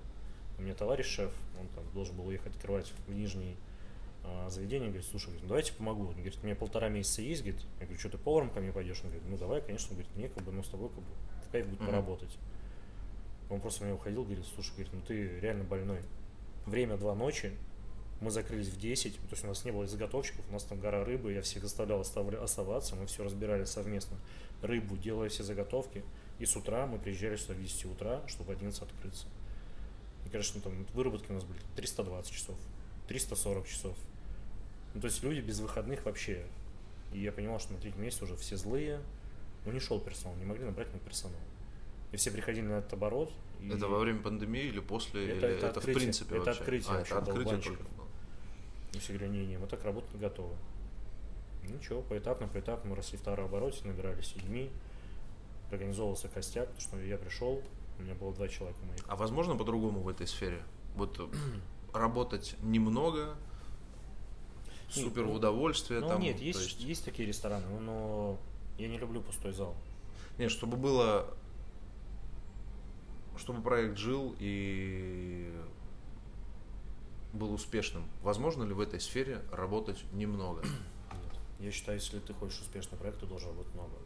[0.58, 3.56] У меня товарищ шеф, он там должен был уехать открывать в нижний
[4.24, 6.08] а, заведение, говорит, слушай, говорит, ну, давайте помогу.
[6.08, 8.72] Он говорит, у меня полтора месяца есть, говорит, я говорю, что ты поваром ко мне
[8.72, 9.00] пойдешь?
[9.04, 11.10] Он говорит, ну давай, конечно, он говорит, мне как бы, ну с тобой как бы
[11.46, 11.86] в кайф будет Мгм.
[11.86, 12.36] поработать.
[13.50, 16.00] Он просто меня уходил, говорит, слушай, говорит, ну ты реально больной.
[16.66, 17.52] Время два ночи,
[18.20, 21.04] мы закрылись в 10, то есть у нас не было заготовщиков, у нас там гора
[21.04, 24.18] рыбы, я всех заставлял оставаться, мы все разбирали совместно.
[24.60, 26.02] Рыбу, делая все заготовки,
[26.40, 29.26] и с утра мы приезжали сюда в 10 утра, чтобы в 11 открыться.
[30.30, 32.56] Конечно, там выработки у нас были 320 часов,
[33.08, 33.96] 340 часов.
[34.94, 36.44] Ну, то есть люди без выходных вообще.
[37.12, 39.00] И я понимал, что на третьем месяце уже все злые,
[39.64, 41.40] но не шел персонал, не могли набрать на персонал.
[42.12, 43.32] И все приходили на этот оборот.
[43.60, 45.28] и- Это во время пандемии или после?
[45.36, 45.94] Это- или это в открытие.
[45.94, 46.60] принципе Это вообще?
[46.60, 47.82] открытие А, вообще это открытие только.
[48.94, 50.54] И все говорили, не, не, мы так работать не готовы.
[51.64, 54.70] Ничего, поэтапно, поэтапно мы росли в товарообороте, набирались людьми,
[55.70, 57.62] организовывался костяк, потому что я пришел,
[57.98, 59.00] у меня было два человека моих.
[59.06, 60.62] А возможно по-другому в этой сфере?
[60.94, 61.28] Вот э,
[61.92, 63.36] работать немного,
[64.88, 66.00] супер в удовольствие.
[66.00, 67.04] Ну там, нет, то есть, есть...
[67.04, 68.38] такие рестораны, но
[68.78, 69.74] я не люблю пустой зал.
[70.38, 71.34] Нет, чтобы было,
[73.36, 75.52] чтобы проект жил и
[77.32, 78.04] был успешным.
[78.22, 80.62] Возможно ли в этой сфере работать немного?
[80.62, 80.72] Нет.
[81.60, 83.96] Я считаю, если ты хочешь успешный проект, ты должен работать много.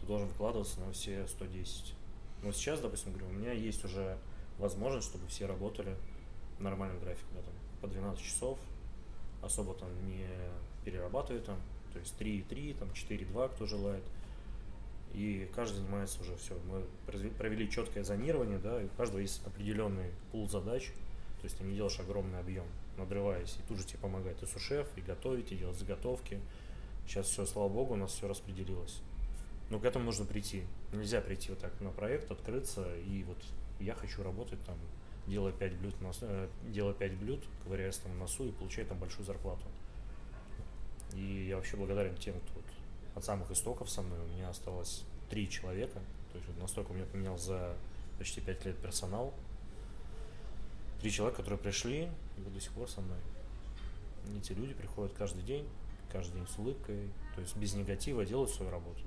[0.00, 1.94] Ты должен вкладываться на все 110.
[2.42, 4.18] Но сейчас, допустим, говорю, у меня есть уже
[4.58, 5.96] возможность, чтобы все работали
[6.58, 8.58] в нормальном графике, да, там, по 12 часов,
[9.42, 10.26] особо там не
[10.84, 11.58] перерабатывая там,
[11.92, 14.04] то есть 3,3, там 4,2, кто желает.
[15.12, 16.56] И каждый занимается уже все.
[16.66, 16.84] Мы
[17.32, 20.92] провели четкое зонирование, да, и у каждого есть определенный пул задач,
[21.40, 24.86] то есть ты не делаешь огромный объем, надрываясь, и тут же тебе помогает и сушеф,
[24.96, 26.40] и готовить, и делать заготовки.
[27.06, 29.00] Сейчас все, слава богу, у нас все распределилось.
[29.68, 30.64] Но к этому нужно прийти.
[30.92, 33.38] Нельзя прийти вот так на проект, открыться, и вот
[33.78, 34.76] я хочу работать там,
[35.26, 38.98] делая 5 блюд, на, э, делая 5 блюд, ковыряясь там в носу и получая там
[38.98, 39.62] большую зарплату.
[41.14, 42.64] И я вообще благодарен тем, кто вот
[43.14, 44.18] от самых истоков со мной.
[44.20, 46.00] У меня осталось три человека.
[46.32, 47.76] То есть вот настолько у меня поменял за
[48.18, 49.34] почти 5 лет персонал.
[51.00, 52.04] Три человека, которые пришли
[52.36, 53.18] и вот до сих пор со мной.
[54.36, 55.66] Эти люди приходят каждый день,
[56.12, 59.00] каждый день с улыбкой, то есть без негатива делают свою работу.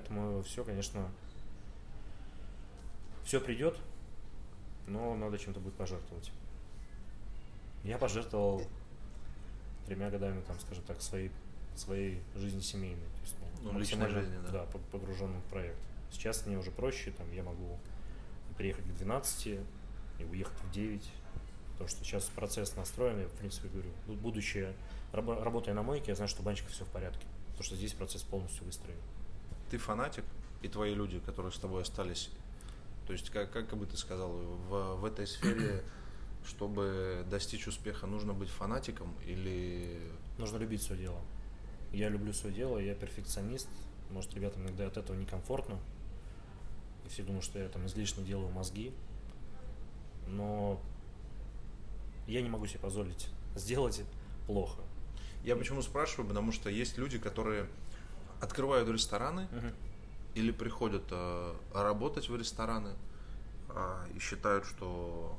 [0.00, 1.10] Поэтому все, конечно,
[3.24, 3.76] все придет,
[4.86, 6.30] но надо чем-то будет пожертвовать.
[7.82, 8.62] Я пожертвовал
[9.86, 11.32] тремя годами, там, скажем так, своей,
[11.74, 13.02] своей жизни семейной.
[13.02, 14.62] То есть, Ну, личной максимально, жизни, да.
[14.66, 15.76] по- погруженным в проект.
[16.12, 17.76] Сейчас мне уже проще, там, я могу
[18.56, 19.58] приехать к 12
[20.20, 21.02] и уехать в 9,
[21.72, 24.72] потому что сейчас процесс настроен, я, в принципе, говорю, бу- будущее,
[25.12, 27.92] рабо- работая на мойке, я знаю, что у банчика все в порядке, потому что здесь
[27.92, 29.00] процесс полностью выстроен.
[29.70, 30.24] Ты фанатик,
[30.62, 32.30] и твои люди, которые с тобой остались,
[33.10, 35.82] то есть, как, как бы ты сказал, в, в этой сфере,
[36.46, 40.00] чтобы достичь успеха, нужно быть фанатиком или...
[40.38, 41.20] Нужно любить свое дело.
[41.92, 43.68] Я люблю свое дело, я перфекционист.
[44.10, 45.80] Может, ребятам иногда от этого некомфортно.
[47.04, 48.92] И все думают, что я там излишне делаю мозги.
[50.28, 50.80] Но
[52.28, 54.02] я не могу себе позволить сделать
[54.46, 54.82] плохо.
[55.42, 57.66] Я почему спрашиваю, потому что есть люди, которые
[58.40, 59.48] открывают рестораны
[60.34, 62.94] или приходят э, работать в рестораны,
[63.68, 65.36] а, и считают, что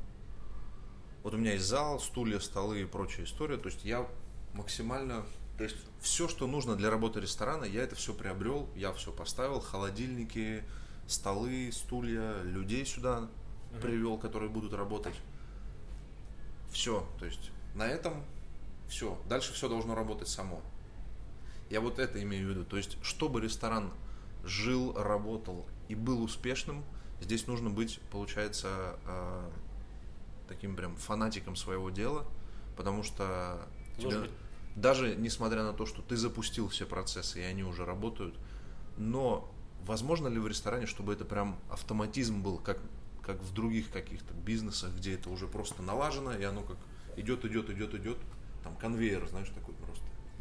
[1.24, 3.58] вот у меня есть зал, стулья, столы и прочая история.
[3.58, 4.08] То есть я
[4.54, 5.26] максимально,
[5.58, 9.60] то есть все, что нужно для работы ресторана, я это все приобрел, я все поставил,
[9.60, 10.64] холодильники,
[11.08, 13.30] столы, стулья, людей сюда
[13.72, 13.82] uh-huh.
[13.82, 15.16] привел, которые будут работать.
[16.72, 18.24] Все, то есть на этом
[18.88, 19.18] все.
[19.28, 20.62] Дальше все должно работать само.
[21.72, 22.66] Я вот это имею в виду.
[22.66, 23.94] То есть, чтобы ресторан
[24.44, 26.84] жил, работал и был успешным,
[27.22, 29.50] здесь нужно быть, получается, э,
[30.50, 32.26] таким прям фанатиком своего дела,
[32.76, 33.66] потому что
[33.98, 34.30] тебе,
[34.76, 38.36] даже несмотря на то, что ты запустил все процессы и они уже работают,
[38.98, 39.50] но
[39.86, 42.80] возможно ли в ресторане, чтобы это прям автоматизм был, как,
[43.26, 46.78] как в других каких-то бизнесах, где это уже просто налажено, и оно как
[47.16, 48.18] идет, идет, идет, идет,
[48.62, 49.71] там конвейер, знаешь, такой.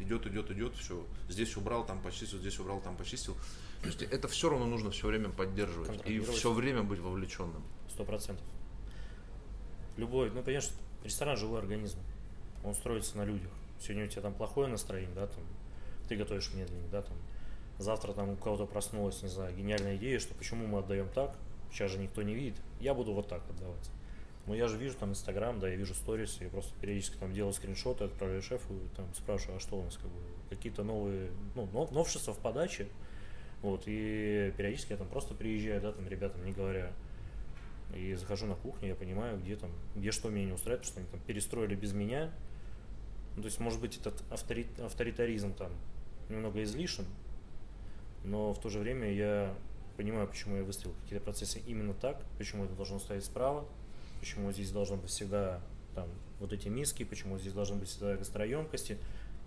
[0.01, 1.05] Идет, идет, идет, все.
[1.29, 3.35] Здесь убрал, там почистил, здесь убрал, там почистил.
[3.81, 7.63] То есть это все равно нужно все время поддерживать и все время быть вовлеченным.
[7.89, 8.45] Сто процентов.
[9.97, 10.69] Любой, ну, понимаешь,
[11.03, 11.99] ресторан живой организм.
[12.63, 13.51] Он строится на людях.
[13.79, 15.43] Сегодня у тебя там плохое настроение, да, там,
[16.07, 17.17] ты готовишь медленнее, да, там,
[17.79, 21.35] завтра там у кого-то проснулась, не знаю, гениальная идея, что почему мы отдаем так,
[21.71, 23.89] сейчас же никто не видит, я буду вот так отдавать.
[24.47, 27.53] Но я же вижу там Инстаграм, да, я вижу сторис, я просто периодически там делаю
[27.53, 32.33] скриншоты, отправляю шефу, там спрашиваю, а что у нас, как бы, какие-то новые, ну, новшества
[32.33, 32.87] в подаче,
[33.61, 36.91] вот, и периодически я там просто приезжаю, да, там ребятам не говоря,
[37.95, 40.99] и захожу на кухню, я понимаю, где там, где что меня не устраивает, потому что
[41.01, 42.31] они там перестроили без меня.
[43.35, 45.71] Ну, то есть, может быть, этот авторит, авторитаризм там
[46.29, 47.05] немного излишен,
[48.23, 49.55] но в то же время я
[49.97, 53.65] понимаю, почему я выстроил какие-то процессы именно так, почему это должно стоять справа,
[54.21, 55.61] почему здесь должно быть всегда
[55.95, 56.07] там
[56.39, 58.97] вот эти миски, почему здесь должны быть всегда гастроемкости,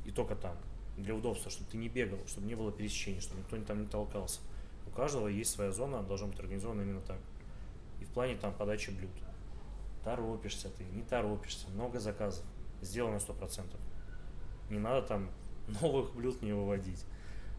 [0.05, 0.57] и только там,
[0.97, 4.41] для удобства, чтобы ты не бегал, чтобы не было пересечений, чтобы никто там не толкался.
[4.87, 7.19] У каждого есть своя зона, должна быть организована именно так.
[8.01, 9.11] И в плане там подачи блюд.
[10.05, 12.45] Торопишься ты, не торопишься, много заказов,
[12.83, 13.81] сделано сто процентов.
[14.71, 15.31] Не надо там
[15.81, 17.05] новых блюд не выводить.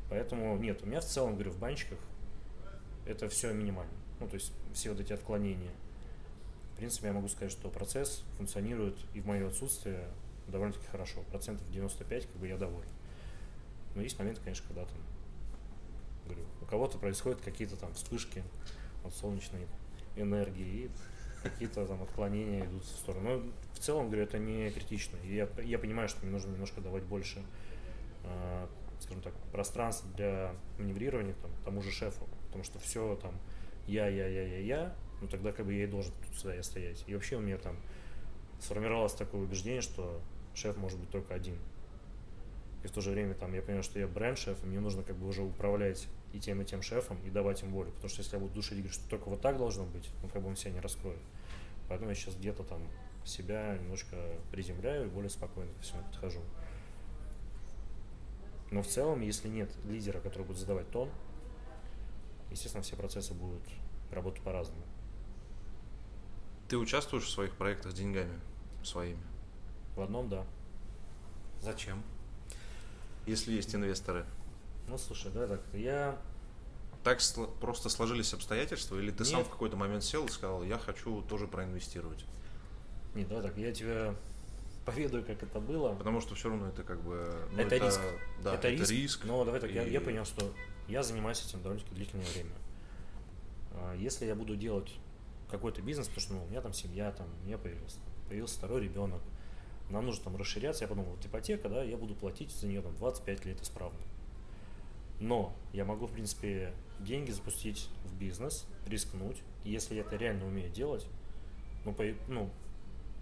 [0.10, 2.00] Поэтому нет, у меня в целом, говорю, в банчиках
[3.06, 3.94] это все минимально.
[4.20, 5.72] Ну, то есть все вот эти отклонения.
[6.78, 10.08] Принципе, я могу сказать, что процесс функционирует и в мое отсутствие
[10.48, 11.22] довольно-таки хорошо.
[11.32, 12.90] Процентов 95 как бы я доволен.
[13.96, 14.98] Но есть моменты, конечно, когда там,
[16.26, 18.44] говорю, у кого-то происходят какие-то там вспышки
[19.06, 19.68] от солнечной
[20.18, 20.90] энергии, и
[21.44, 23.38] какие-то там отклонения идут в сторону.
[23.38, 25.18] Но в целом, говорю, это не критично.
[25.24, 27.42] И я, я понимаю, что мне нужно немножко давать больше,
[28.24, 28.68] э,
[29.00, 32.28] скажем так, пространства для маневрирования там, тому же шефу.
[32.48, 33.34] Потому что все там
[33.88, 37.04] я, я, я, я, я, ну тогда как бы я и должен тут сюда стоять.
[37.08, 37.78] И вообще у меня там
[38.60, 40.22] сформировалось такое убеждение, что
[40.54, 41.58] шеф может быть только один.
[42.84, 45.16] И в то же время там я понимаю, что я бренд-шеф, и мне нужно как
[45.16, 47.92] бы уже управлять и тем, и тем шефом, и давать им волю.
[47.92, 50.30] Потому что если я буду душить и говорить, что только вот так должно быть, ну
[50.30, 51.20] как бы он себя не раскроет.
[51.90, 52.82] Поэтому я сейчас где-то там
[53.24, 54.18] себя немножко
[54.52, 56.42] приземляю и более спокойно ко всему подхожу.
[58.72, 61.10] Но в целом, если нет лидера, который будет задавать тон,
[62.52, 63.64] естественно, все процессы будут
[64.12, 64.84] работать по-разному.
[66.68, 68.40] Ты участвуешь в своих проектах деньгами
[68.84, 69.22] своими?
[69.96, 70.46] В одном, да.
[71.62, 72.04] Зачем?
[73.26, 74.26] Если есть инвесторы.
[74.88, 76.18] Ну, слушай, да, так, я...
[77.04, 77.20] Так
[77.60, 79.28] просто сложились обстоятельства, или ты Нет.
[79.28, 82.26] сам в какой-то момент сел и сказал, я хочу тоже проинвестировать?
[83.14, 84.16] Нет, да, так, я тебе
[84.86, 85.94] поведаю, как это было.
[85.96, 87.48] Потому что все равно это как бы...
[87.52, 88.02] Ну, это, это риск.
[88.44, 88.92] Да, это, это риск.
[88.92, 89.26] риск.
[89.26, 89.74] Но давай так, и...
[89.74, 90.52] я, я понял, что
[90.88, 92.52] я занимаюсь этим довольно-таки длительное время.
[93.74, 94.92] А, если я буду делать
[95.50, 98.82] какой-то бизнес, потому что ну, у меня там семья, там, у меня появился, появился второй
[98.82, 99.22] ребенок,
[99.90, 102.96] нам нужно там расширяться, я подумал, вот ипотека, да, я буду платить за нее там
[102.96, 104.00] 25 лет исправно.
[105.20, 110.72] Но я могу, в принципе, деньги запустить в бизнес, рискнуть, если я это реально умею
[110.72, 111.06] делать,
[111.86, 112.50] ну, по, ну,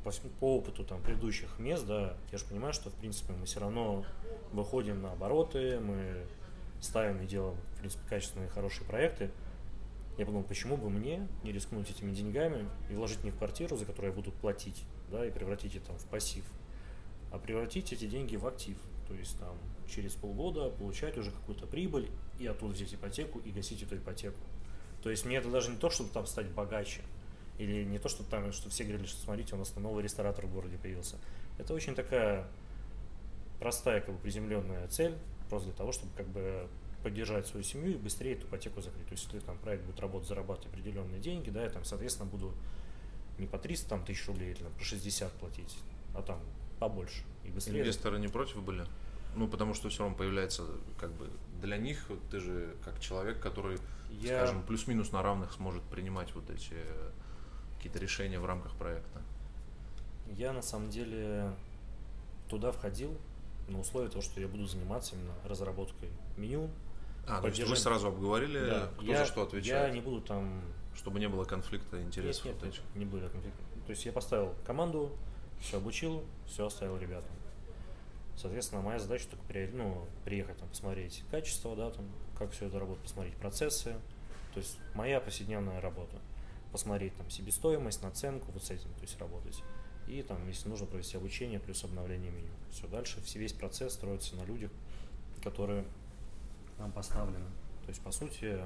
[0.04, 3.60] по, по опыту там предыдущих мест, да, я же понимаю, что, в принципе, мы все
[3.60, 4.06] равно
[4.52, 6.26] выходим на обороты, мы
[6.82, 9.32] ставим и делаем, в принципе, качественные, хорошие проекты,
[10.18, 13.86] я подумал, почему бы мне не рискнуть этими деньгами и вложить не в квартиру, за
[13.86, 16.44] которую я буду платить, да, и превратить это там в пассив,
[17.32, 18.78] а превратить эти деньги в актив.
[19.08, 19.58] То есть там
[19.90, 22.10] через полгода получать уже какую-то прибыль
[22.40, 24.40] и оттуда взять ипотеку и гасить эту ипотеку.
[25.02, 27.02] То есть мне это даже не то, чтобы там стать богаче,
[27.58, 30.54] или не то, что там, что все говорили, что смотрите, у нас новый ресторатор в
[30.54, 31.18] городе появился.
[31.58, 32.48] Это очень такая
[33.60, 35.16] простая, как бы приземленная цель,
[35.50, 36.68] просто для того, чтобы как бы
[37.04, 39.06] поддержать свою семью и быстрее эту ипотеку закрыть.
[39.08, 42.54] То есть, если там проект будет работать, зарабатывать определенные деньги, да, я там, соответственно, буду
[43.38, 45.78] не по 300 там, тысяч рублей или там, по 60 платить,
[46.16, 46.40] а там
[46.80, 47.24] побольше.
[47.44, 47.82] И быстрее.
[47.82, 48.86] Инвесторы не против были?
[49.36, 50.64] Ну, потому что все равно появляется,
[51.00, 51.30] как бы,
[51.62, 53.80] для них, ты же как человек, который,
[54.12, 54.38] я...
[54.38, 56.76] скажем, плюс-минус на равных сможет принимать вот эти
[57.78, 59.22] какие-то решения в рамках проекта?
[60.38, 61.52] Я на самом деле
[62.48, 63.18] туда входил
[63.68, 66.70] на условие того, что я буду заниматься именно разработкой меню.
[67.28, 70.22] А, то есть вы сразу обговорили, Да, кто я, за что отвечает, Я не буду
[70.22, 70.62] там...
[70.96, 72.46] чтобы не было конфликта интересов.
[72.46, 73.64] Нет, нет, не будет конфликта.
[73.86, 75.12] То есть я поставил команду,
[75.62, 77.32] все обучил, все оставил ребятам.
[78.36, 82.06] Соответственно, моя задача только при, ну, приехать там, посмотреть качество, да, там,
[82.38, 83.96] как все это работает, посмотреть процессы.
[84.54, 86.18] То есть моя повседневная работа.
[86.72, 89.64] Посмотреть там себестоимость, наценку, вот с этим, то есть работать.
[90.08, 92.52] И там, если нужно, провести обучение плюс обновление меню.
[92.72, 94.72] Все, дальше все, весь процесс строится на людях,
[95.44, 95.86] которые
[96.80, 97.46] нам поставлены.
[97.84, 98.60] То есть, по сути,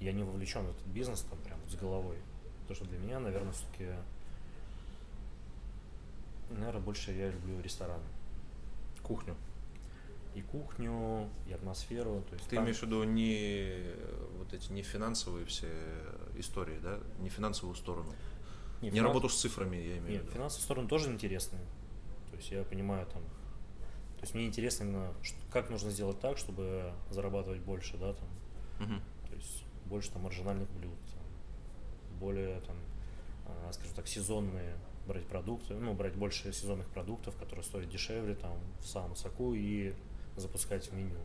[0.00, 2.16] я не вовлечен в этот бизнес там прям с головой.
[2.62, 3.88] Потому что для меня, наверное, все-таки,
[6.50, 8.04] наверное, больше я люблю рестораны.
[9.02, 9.34] Кухню.
[10.34, 12.22] И кухню, и атмосферу.
[12.28, 13.92] То есть Ты там- имеешь в виду не
[14.38, 15.68] вот эти не финансовые все
[16.36, 16.98] истории, да?
[17.20, 18.12] Не финансовую сторону.
[18.82, 20.34] Не, финанс- работу с цифрами, я имею Нет, в виду.
[20.36, 21.62] финансовая сторона тоже интересная.
[22.30, 23.22] То есть я понимаю там.
[24.18, 25.14] То есть мне интересно именно,
[25.52, 28.28] как нужно сделать так, чтобы зарабатывать больше, да, там.
[28.80, 29.02] Мгм.
[29.28, 32.76] То есть больше там маржинальных блюд, там, более там,
[33.46, 38.58] а, скажем так, сезонные брать продукты, ну, брать больше сезонных продуктов, которые стоят дешевле, там,
[38.80, 39.94] в самом соку и
[40.36, 41.18] запускать в меню.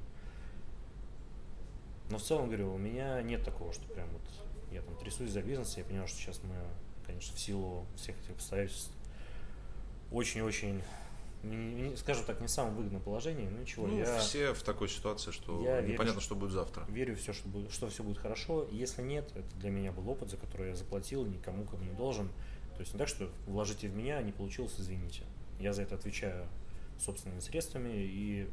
[2.10, 4.22] Но в целом, говорю, у меня нет такого, что прям вот
[4.72, 6.56] я там трясусь за бизнес, я понимаю, что сейчас мы,
[7.06, 8.91] конечно, в силу всех этих обстоятельств
[10.12, 10.82] очень-очень,
[11.44, 14.64] не- не- скажем так, не в самом выгодном положении, но ничего, Ну, я все в
[14.64, 16.86] такой ситуации, что Я верю, непонятно, что- что будет завтра.
[16.89, 18.68] верю все, что, будет, что все будет хорошо.
[18.72, 22.30] Если нет, это для меня был опыт, за который я заплатил, никому как не должен.
[22.76, 25.24] То есть не так, что вложите в меня, не получилось, извините.
[25.60, 26.48] Я за это отвечаю
[26.98, 28.50] собственными средствами и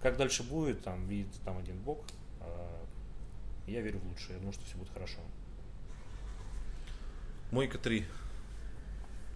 [0.00, 1.98] как дальше будет, там видит там один бог,
[2.40, 2.84] а
[3.66, 5.18] я верю в лучшее, я думаю, что все будет хорошо.
[7.50, 8.04] Мойка 3.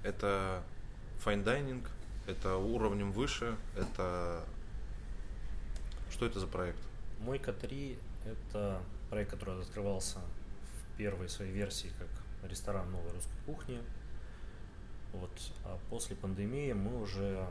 [0.02, 0.62] Это
[1.24, 1.86] fine dining,
[2.26, 4.44] это уровнем выше, это...
[6.10, 6.78] Что это за проект?
[7.20, 13.80] Мойка 3– это проект, который открывался в первой своей версии как ресторан новой русской кухни.
[15.12, 15.30] Вот.
[15.64, 17.46] А после пандемии мы уже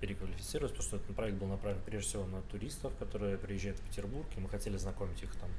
[0.00, 4.26] переквалифицировались, потому что этот проект был направлен прежде всего на туристов, которые приезжают в Петербург,
[4.36, 5.50] и мы хотели знакомить их там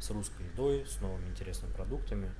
[0.00, 2.30] с русской едой, с новыми интересными продуктами.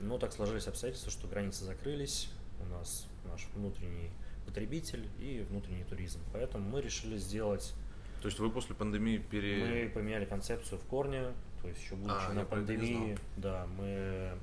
[0.00, 2.30] Но так сложились обстоятельства, что границы закрылись,
[2.60, 4.10] у нас наш внутренний
[4.46, 6.20] потребитель и внутренний туризм.
[6.32, 7.74] Поэтому мы решили сделать
[8.22, 9.64] То есть вы после пандемии пере...
[9.64, 14.38] мы поменяли концепцию в корне, то есть еще будучи А, на пандемии, да, мы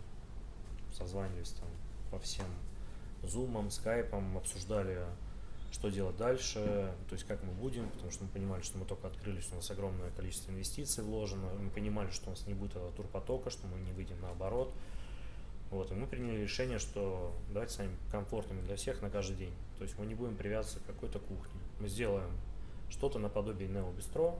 [0.91, 1.69] созванивались там
[2.11, 2.45] по всем
[3.23, 4.99] зумам, скайпам, обсуждали,
[5.71, 9.07] что делать дальше, то есть как мы будем, потому что мы понимали, что мы только
[9.07, 12.91] открылись, у нас огромное количество инвестиций вложено, мы понимали, что у нас не будет этого
[12.91, 14.71] турпотока, что мы не выйдем наоборот.
[15.73, 19.53] Вот, и мы приняли решение, что давайте станем комфортными для всех на каждый день.
[19.79, 21.59] То есть мы не будем привязываться к какой-то кухне.
[21.79, 22.29] Мы сделаем
[22.91, 24.39] что-то наподобие Нео Бистро,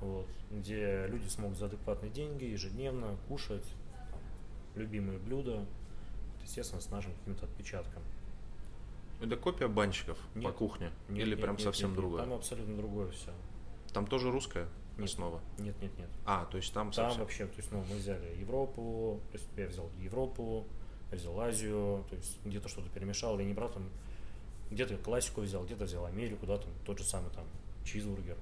[0.00, 3.66] вот, где люди смогут за адекватные деньги ежедневно кушать
[4.76, 5.66] любимые блюда,
[6.42, 8.02] естественно, с нашим каким-то отпечатком.
[9.20, 10.54] Это копия банщиков по Нет.
[10.54, 10.90] кухне?
[11.10, 12.22] Нет, Или нет, прям нет, совсем нет, другое?
[12.22, 13.30] Там абсолютно другое все.
[13.92, 15.10] Там тоже русская Нет.
[15.10, 15.40] основа?
[15.58, 16.08] Нет, нет, нет.
[16.24, 17.20] А, то есть там, Там совсем...
[17.22, 20.66] вообще, то есть, ну, мы взяли Европу, то есть я взял Европу,
[21.10, 23.88] я взял Азию, то есть где-то что-то перемешал, я не брал там,
[24.70, 27.44] где-то классику взял, где-то взял Америку, да, там тот же самый там
[27.84, 28.36] чизбургер,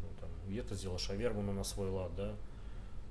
[0.00, 2.34] ну, там, где-то сделал шаверму на свой лад, да,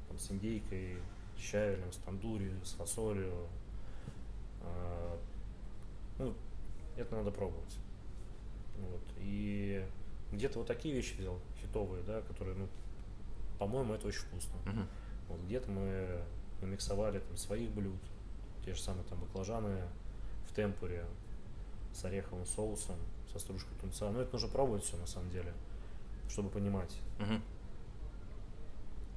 [0.08, 0.98] там с индейкой,
[1.38, 3.48] с щавелем, с тандури, с фасолью.
[4.62, 5.18] А,
[6.20, 6.34] ну,
[6.98, 7.78] это надо пробовать.
[8.78, 9.02] Вот.
[9.20, 9.84] И
[10.32, 12.68] где-то вот такие вещи взял, хитовые, да, которые, ну,
[13.60, 14.56] по-моему, это очень вкусно.
[14.66, 14.88] Мгм.
[15.30, 16.24] Вот где-то мы
[16.62, 18.00] намиксовали там своих блюд,
[18.66, 19.84] те же самые там баклажаны
[20.50, 21.06] в темпуре
[21.94, 22.96] с ореховым соусом,
[23.32, 24.10] со стружкой тунца.
[24.12, 25.54] Но это нужно пробовать все на самом деле,
[26.30, 26.96] чтобы понимать.
[27.20, 27.42] Мгм.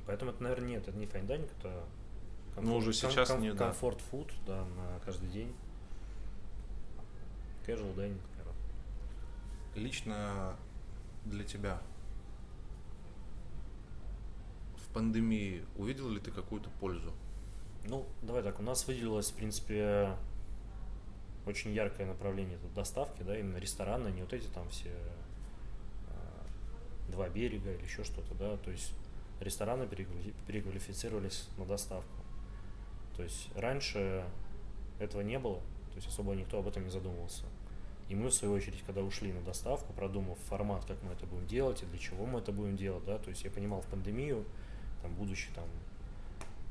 [0.07, 1.85] Поэтому это, наверное, нет, это не fine dining, это
[2.61, 3.67] Ну, уже сейчас не, да.
[3.67, 5.55] comfort food, да, на каждый день.
[7.67, 8.55] Casual dining, наверное.
[9.75, 10.57] Лично
[11.25, 11.81] для тебя
[14.77, 17.13] в пандемии увидел ли ты какую-то пользу?
[17.87, 20.17] Ну, давай так, у нас выделилось, в принципе,
[21.47, 24.91] очень яркое направление это доставки, да, именно ресторанные, не вот эти там все
[26.09, 26.47] а,
[27.11, 28.93] два берега или еще что-то, да, то есть
[29.41, 32.23] рестораны переквали- переквалифицировались на доставку.
[33.17, 34.25] То есть раньше
[34.99, 35.61] этого не было,
[35.91, 37.45] то есть особо никто об этом не задумывался.
[38.09, 41.47] И мы, в свою очередь, когда ушли на доставку, продумав формат, как мы это будем
[41.47, 44.45] делать и для чего мы это будем делать, да, то есть я понимал в пандемию,
[45.03, 45.65] там, будучи там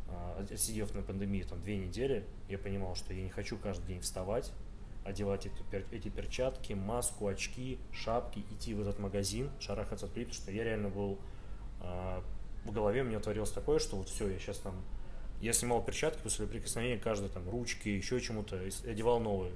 [0.10, 4.02] а, сидев на пандемии там две недели, я понимал, что я не хочу каждый день
[4.02, 4.52] вставать,
[5.04, 10.52] одевать эти, эти перчатки, маску, очки, шапки, идти в этот магазин, шарахаться от плит, что
[10.52, 11.18] я реально был
[11.82, 12.22] э,
[12.66, 14.76] в голове у меня творилось такое, что вот все, я сейчас там
[15.42, 19.52] я снимал перчатки после прикосновения каждой там ручки, еще чему-то, одевал новые.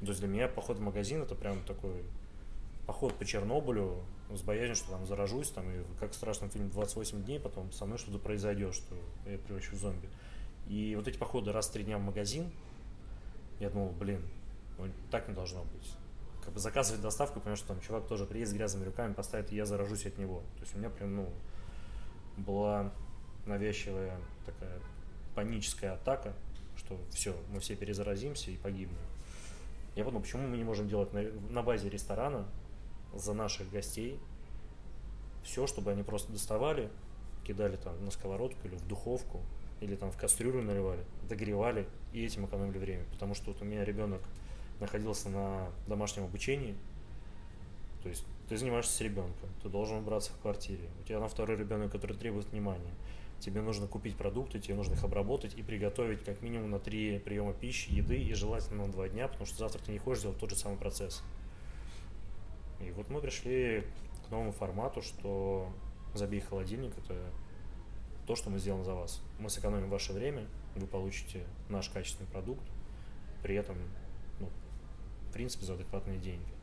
[0.00, 2.04] То есть для меня поход в магазин это прям такой
[2.86, 7.24] поход по Чернобылю с боязнью, что там заражусь, там, и как в страшном фильме 28
[7.24, 8.96] дней, потом со мной что-то произойдет, что
[9.26, 10.08] я превращу в зомби.
[10.68, 12.50] И вот эти походы раз в три дня в магазин,
[13.60, 14.22] я думал, блин,
[14.78, 15.92] ну, так не должно быть.
[16.44, 19.56] Как бы заказывать доставку, понимаешь, что там чувак тоже приедет с грязными руками, поставит, и
[19.56, 20.40] я заражусь от него.
[20.56, 21.28] То есть у меня прям, ну,
[22.36, 22.92] была
[23.46, 24.80] навязчивая такая
[25.34, 26.32] паническая атака,
[26.76, 28.98] что все, мы все перезаразимся и погибнем.
[29.96, 32.46] Я подумал, почему мы не можем делать на, на базе ресторана
[33.14, 34.18] за наших гостей
[35.42, 36.90] все, чтобы они просто доставали,
[37.44, 39.40] кидали там на сковородку или в духовку,
[39.80, 43.04] или там в кастрюлю наливали, догревали и этим экономили время.
[43.12, 44.20] Потому что вот у меня ребенок
[44.80, 46.74] находился на домашнем обучении,
[48.02, 51.56] то есть ты занимаешься с ребенком, ты должен убраться в квартире, у тебя на второй
[51.56, 52.92] ребенок, который требует внимания,
[53.40, 57.52] тебе нужно купить продукты, тебе нужно их обработать и приготовить как минимум на три приема
[57.52, 60.50] пищи, еды и желательно на два дня, потому что завтра ты не хочешь делать тот
[60.50, 61.22] же самый процесс.
[62.80, 63.84] И вот мы пришли
[64.26, 65.68] к новому формату, что
[66.14, 67.16] забей холодильник, это
[68.26, 69.22] то, что мы сделаем за вас.
[69.38, 72.62] Мы сэкономим ваше время, вы получите наш качественный продукт,
[73.42, 73.76] при этом,
[74.40, 74.48] ну,
[75.28, 76.57] в принципе, за адекватные деньги.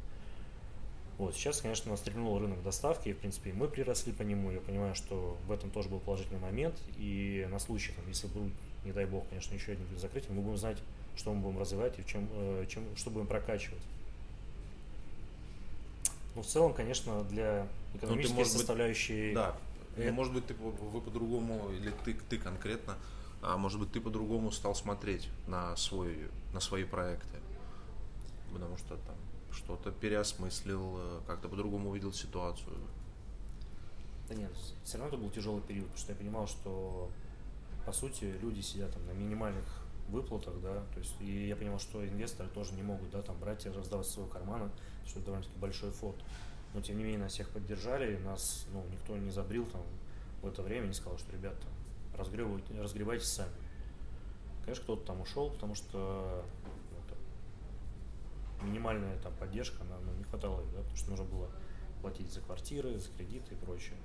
[1.18, 4.52] Вот, сейчас, конечно, нас стрельнул рынок доставки, и, в принципе, и мы приросли по нему.
[4.52, 6.76] Я понимаю, что в этом тоже был положительный момент.
[6.98, 8.52] И на случай, там, если будет,
[8.84, 10.78] не дай бог, конечно, еще один закрытие, мы будем знать,
[11.16, 13.82] что мы будем развивать и чем, э, чем, что будем прокачивать.
[16.36, 19.28] Ну, в целом, конечно, для экономической ну, составляющей...
[19.28, 19.56] Быть, да,
[19.96, 20.10] это...
[20.10, 22.98] ну, может быть, ты, вы по-другому, или ты, ты конкретно,
[23.42, 27.38] а может быть, ты по-другому стал смотреть на, свой, на свои проекты.
[28.52, 29.16] Потому что там
[29.56, 32.76] что-то переосмыслил, э, как-то по-другому увидел ситуацию.
[34.30, 34.52] Да нет,
[34.84, 37.10] все равно это был тяжелый период, потому что я понимал, что
[37.86, 39.66] по сути люди сидят там на минимальных
[40.10, 43.66] выплатах, да, то есть и я понимал, что инвесторы тоже не могут, да, там брать
[43.66, 44.70] и раздавать своего кармана,
[45.06, 46.18] что это довольно-таки большой фонд.
[46.74, 49.82] Но тем не менее нас всех поддержали, нас, ну, никто не забрил там
[50.42, 51.66] в это время, не сказал, что ребята,
[52.18, 53.52] разгребайте, разгребайте сами.
[54.64, 56.65] Конечно, кто-то там ушел, потому что ну,
[58.66, 61.50] минимальная там поддержка, она ну, не хватало, да, потому что нужно было
[62.02, 63.98] платить за квартиры, за кредиты и прочее.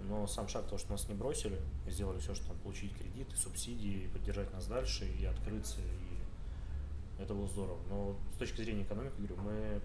[0.00, 4.52] Но сам шаг того, что нас не бросили, сделали все, чтобы получить кредиты, субсидии, поддержать
[4.52, 7.78] нас дальше и открыться, и это было здорово.
[7.88, 9.80] Но с точки зрения экономики, говорю, мы,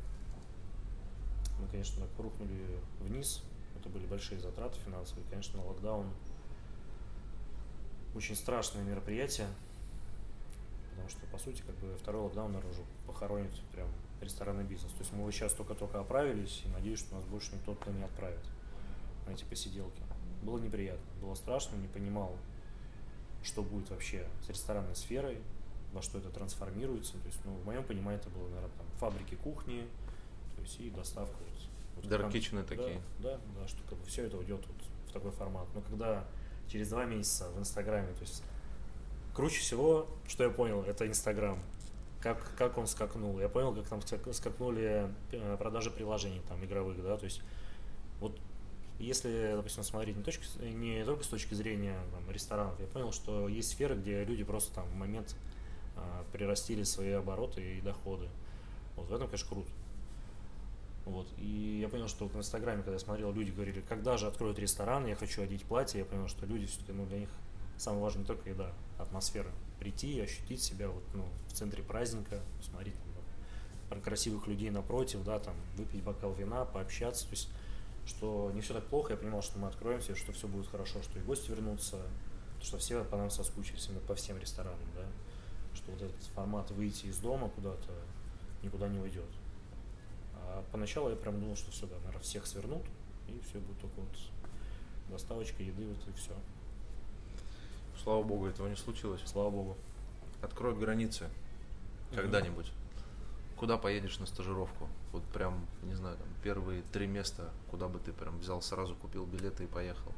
[1.60, 3.44] мы конечно, так рухнули вниз,
[3.78, 6.08] это были большие затраты финансовые, конечно, локдаун
[8.16, 9.48] очень страшное мероприятие,
[10.96, 13.90] потому что, по сути, как бы второй локдаун наружу похоронит прям
[14.22, 14.92] ресторанный бизнес.
[14.94, 18.40] То есть мы сейчас только-только оправились, и надеюсь, что нас больше никто туда не отправит
[19.28, 20.02] на эти посиделки.
[20.42, 22.36] Было неприятно, было страшно, не понимал,
[23.44, 25.42] что будет вообще с ресторанной сферой,
[25.94, 27.14] во что это трансформируется.
[27.14, 29.88] То есть, ну, в моем понимании это было, наверное, там фабрики кухни,
[30.56, 31.36] то есть и доставка.
[31.96, 33.02] Вот, Dark kitchen такие.
[33.20, 34.76] Да, да, что как бы все это уйдет вот
[35.08, 35.68] в такой формат.
[35.74, 36.26] Но когда
[36.68, 38.44] через два месяца в Инстаграме, то есть
[39.36, 41.60] круче всего, что я понял, это Инстаграм.
[42.22, 43.40] Как, как он скакнул.
[43.40, 44.02] Я понял, как там
[44.34, 47.42] скакнули э, продажи приложений там игровых, да, то есть
[48.20, 48.40] вот
[48.98, 53.48] если, допустим, смотреть не, точки, не только с точки зрения там, ресторанов, я понял, что
[53.48, 55.36] есть сферы, где люди просто там в момент
[55.98, 58.28] а, прирастили свои обороты и доходы.
[58.96, 59.70] Вот в этом, конечно, круто.
[61.04, 61.28] Вот.
[61.38, 64.58] И я понял, что вот в Инстаграме, когда я смотрел, люди говорили, когда же откроют
[64.58, 67.30] ресторан, я хочу одеть платье, я понял, что люди все-таки, ну, для них
[67.78, 69.52] самое важное не только еда, атмосфера.
[69.80, 72.96] Прийти и ощутить себя вот, ну, в центре праздника, посмотреть
[73.90, 77.26] там, красивых людей напротив, да, там, выпить бокал вина, пообщаться.
[77.26, 77.50] То есть
[78.06, 81.18] что не все так плохо, я понимал, что мы откроемся, что все будет хорошо, что
[81.20, 81.98] и гости вернутся,
[82.62, 85.06] что все по нам соскучились именно по всем ресторанам, да,
[85.74, 87.92] что вот этот формат выйти из дома куда-то
[88.62, 89.30] никуда не уйдет.
[90.36, 92.84] А поначалу я прям думал, что все, да, наверное, всех свернут,
[93.28, 94.18] и все будет только вот
[95.10, 96.34] доставочка еды, вот и все.
[98.04, 99.22] Слава богу, этого не случилось.
[99.26, 99.78] Слава богу.
[100.42, 101.30] Откроют границы
[102.14, 102.72] когда-нибудь.
[103.58, 104.90] Куда поедешь на стажировку?
[105.12, 109.26] Вот прям, не знаю, там первые три места, куда бы ты прям взял сразу, купил
[109.26, 110.12] билеты и поехал.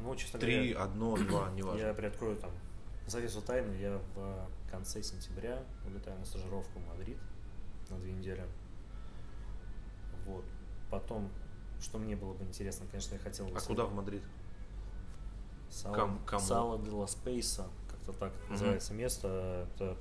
[0.00, 1.80] Ну, честно Три, говоря, одно, два, неважно.
[1.80, 2.50] Я приоткрою там
[3.06, 3.72] завесу тайны.
[3.74, 7.18] Я в конце сентября улетаю на стажировку в Мадрид
[7.88, 8.44] на две недели.
[10.26, 10.44] Вот.
[10.90, 11.30] Потом,
[11.80, 13.48] что мне было бы интересно, конечно, я хотел...
[13.56, 14.22] А куда в Мадрид?
[15.76, 16.42] Sala, Кам- кому?
[16.42, 18.52] Sala de Despiece, как-то так Мгм.
[18.52, 19.68] называется место.
[19.74, 19.96] Это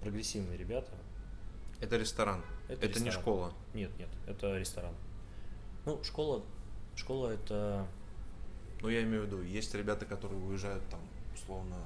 [0.00, 0.92] прогрессивные ребята.
[1.80, 2.42] Это ресторан.
[2.68, 3.12] Это Это, не ресторан.
[3.20, 3.52] школа.
[3.74, 4.94] Нет, нет, это ресторан.
[5.84, 6.42] Ну, школа,
[6.96, 7.86] школа это
[8.80, 11.00] Ну, я имею в виду, есть ребята, которые уезжают там,
[11.34, 11.76] условно,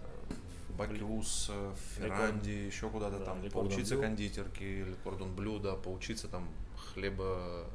[0.00, 0.34] э,
[0.68, 4.02] в Бакиус, э, в Ферранди, еще куда-то да, там, или Кордон поучиться Блю.
[4.04, 7.66] кондитерке или кордон блюда, поучиться там хлеба,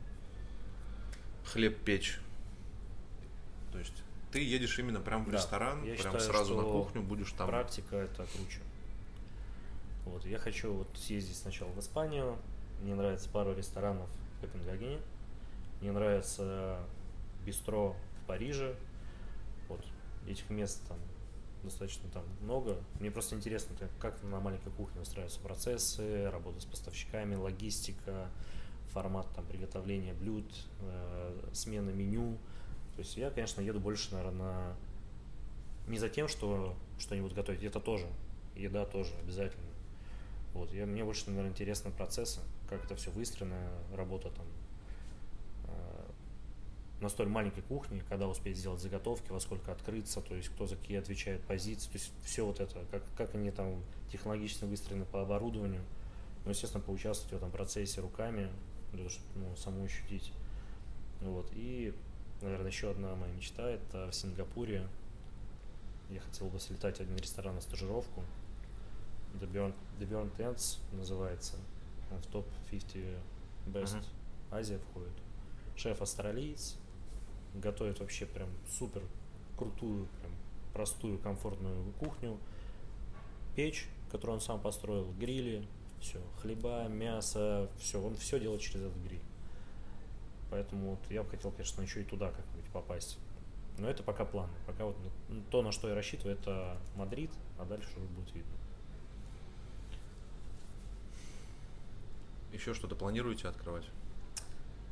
[1.45, 2.19] хлеб печь.
[3.78, 7.03] То есть ты едешь именно прям в Да, ресторан, я прям считаю, сразу на кухню,
[7.03, 7.47] будешь там.
[7.47, 8.59] практика это круче.
[10.05, 12.38] Вот, я хочу вот съездить сначала в Испанию.
[12.82, 14.07] Мне нравится пару ресторанов
[14.38, 14.99] в Копенгагене.
[15.82, 16.80] Мне нравится
[17.45, 18.75] бистро в Париже.
[19.69, 19.86] Вот
[20.28, 20.97] этих мест там
[21.63, 22.78] достаточно там много.
[22.99, 28.28] Мне просто интересно, как- как на маленькой кухне устраиваются процессы, работа с поставщиками, логистика,
[28.91, 30.45] формат там приготовления блюд,
[30.82, 32.38] э, смена меню.
[32.98, 34.76] То есть я, конечно, еду больше, наверное, на
[35.88, 38.08] не за тем, что что-нибудь готовить, это тоже,
[38.56, 39.64] еда тоже обязательно.
[40.56, 43.56] Вот, я, мне больше, наверное, интересны процессы, как это все выстроено,
[43.93, 44.48] работа там
[45.66, 46.12] э,
[47.02, 50.76] на столь маленькой кухне, когда успеть сделать заготовки, во сколько открыться, то есть кто за
[50.76, 55.22] какие отвечает позиции, то есть все вот это, как, как они там технологично выстроены по
[55.22, 55.84] оборудованию,
[56.45, 58.50] ну, естественно, поучаствовать в этом процессе руками,
[58.93, 60.34] для того, чтобы ну, саму ощутить.
[61.22, 61.93] Вот, и,
[62.41, 64.88] наверное, еще одна моя мечта, это в Сингапуре
[66.09, 68.23] я хотел бы слетать в один ресторан на стажировку.
[69.35, 71.55] The Burnt, The Burnt Ends называется.
[72.11, 73.17] Он в топ-50
[73.67, 74.05] Best Мгм.
[74.51, 75.13] Азия входит.
[75.75, 76.77] Шеф австралиец.
[77.53, 79.03] Готовит вообще прям супер
[79.57, 80.31] крутую, прям
[80.73, 82.38] простую, комфортную кухню.
[83.55, 85.67] Печь, которую он сам построил, грили,
[85.99, 89.21] все, хлеба, мясо, все, он все делает через этот гриль.
[90.50, 93.18] Поэтому вот я бы хотел, конечно, еще и туда как-нибудь попасть.
[93.78, 94.54] Но это пока планы.
[94.66, 94.98] Пока вот
[95.30, 98.54] ну, то, на что я рассчитываю, это Мадрид, а дальше уже будет видно.
[102.54, 103.86] Еще что-то планируете открывать?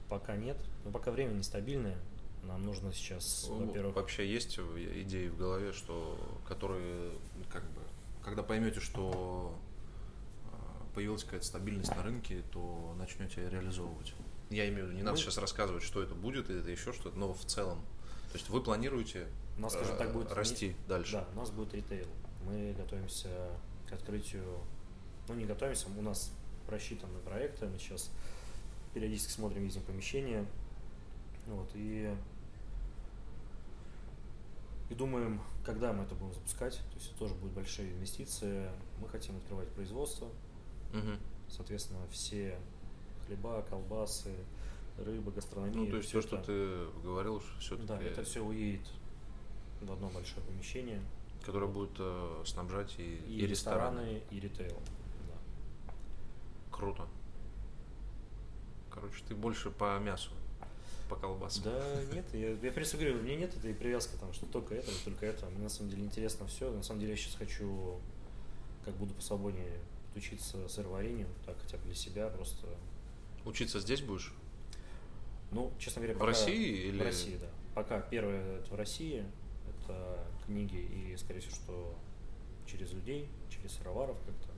[0.09, 0.57] Пока нет.
[0.83, 1.97] Но пока время нестабильное.
[2.43, 7.11] Нам нужно сейчас, Ну, во-первых, Вообще есть идеи в голове, что которые
[7.49, 7.81] как бы,
[8.23, 9.57] когда поймете, что
[10.51, 14.13] а, появилась какая-то стабильность на рынке, то начнете реализовывать.
[14.49, 17.17] Я имею в виду, не надо Мы- сейчас рассказывать, что это будет, это еще что-то,
[17.17, 17.79] но в целом.
[18.31, 19.27] То есть вы планируете
[19.57, 21.13] у нас, скажем э, так, будет расти дальше.
[21.13, 22.07] Да, у нас будет ритейл.
[22.45, 23.29] Мы готовимся
[23.89, 24.59] к открытию,
[25.27, 26.31] ну не готовимся, у нас
[26.67, 28.11] просчитаны проекты, мы сейчас
[28.93, 30.45] периодически смотрим, видим помещения,
[31.47, 32.15] вот, и,
[34.89, 38.69] и думаем, когда мы это будем запускать, то есть это тоже будут большие инвестиции,
[38.99, 40.27] мы хотим открывать производство,
[40.93, 41.19] Мгм.
[41.49, 42.57] соответственно, все
[43.27, 44.33] хлеба, колбасы,
[44.97, 45.73] рыба, гастрономия.
[45.75, 48.87] Ну, то есть все, что ты говорил, все-таки, Да, это все уедет
[49.81, 51.01] в одно большое помещение.
[51.45, 53.99] которое будет э, снабжать и, И, и рестораны.
[53.99, 54.79] рестораны, и ритейл.
[55.27, 55.93] Да.
[56.71, 57.07] Круто.
[58.89, 60.31] Короче, ты больше по мясу,
[61.09, 61.63] по колбасам.
[61.65, 64.89] Да, нет, я, я просто говорю, у меня нет этой привязки, там, что только это,
[65.03, 65.45] только это.
[65.47, 66.71] Мне на самом деле интересно все.
[66.71, 67.99] На самом деле я сейчас хочу,
[68.85, 69.79] как буду посвободнее
[70.15, 72.67] учиться сыроварению, так хотя бы для себя просто.
[73.45, 74.33] Учиться здесь будешь?
[75.51, 77.47] Ну, честно говоря, В пока- России или- В России, да.
[77.75, 79.25] Пока первое это в России,
[79.69, 81.95] это книги и, скорее всего, что
[82.65, 84.49] через людей, через сыроваров как-то.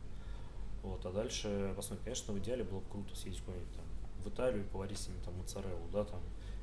[0.84, 2.04] Вот, а дальше посмотрим.
[2.06, 3.86] Конечно, в идеале было бы круто съездить куда-нибудь там
[4.24, 6.22] в Италию и поварить с ними там моцареллу, да, там,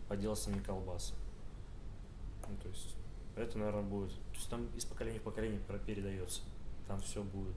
[0.09, 1.15] поделать с ними колбасы.
[2.49, 2.95] Ну, то есть,
[3.37, 4.11] это, наверное, будет...
[4.13, 6.43] То есть там из поколения в поколение передается.
[6.87, 7.57] Там все будет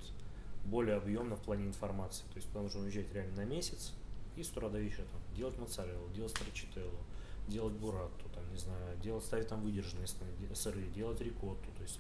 [0.66, 2.24] более объемно в плане информации.
[2.34, 3.94] То есть туда нужно уезжать реально на месяц
[4.38, 7.00] и с вечера там делать моцареллу, делать страчителлу,
[7.48, 11.72] делать буратту, там, не знаю, делать, ставить там выдержанные сыры, делать рикотту.
[11.76, 12.00] То есть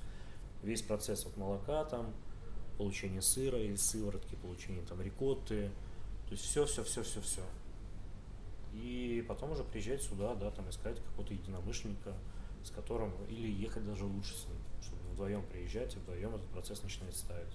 [0.62, 2.14] весь процесс от молока там,
[2.78, 5.72] получение сыра из сыворотки, получение там рикотты,
[6.28, 7.42] то есть все, все, все, все, все.
[8.74, 12.14] И потом уже приезжать сюда, да, там искать какого-то единомышленника,
[12.64, 16.84] с которым, или ехать даже лучше с ним, чтобы вдвоем приезжать и вдвоем этот процесс
[16.84, 17.54] начинать ставить.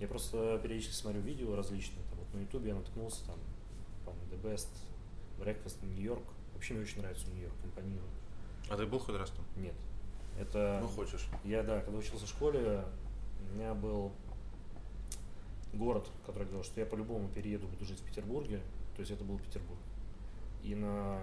[0.00, 3.38] Я просто периодически смотрю видео различные, там вот на ютубе я наткнулся, там,
[4.04, 4.68] по-моему, The Best
[5.38, 6.24] Breakfast in New York.
[6.54, 8.10] Вообще мне очень нравится Нью-Йорк, импонирует.
[8.70, 9.44] А ты был хоть раз там?
[9.56, 9.74] Нет.
[10.38, 10.78] Это...
[10.80, 11.26] Ну, хочешь.
[11.44, 12.84] Я, да, когда учился в школе,
[13.50, 14.12] у меня был
[15.72, 18.60] город, который говорил, что я по-любому перееду, буду жить в Петербурге.
[18.96, 19.78] То есть это был Петербург.
[20.62, 21.20] И на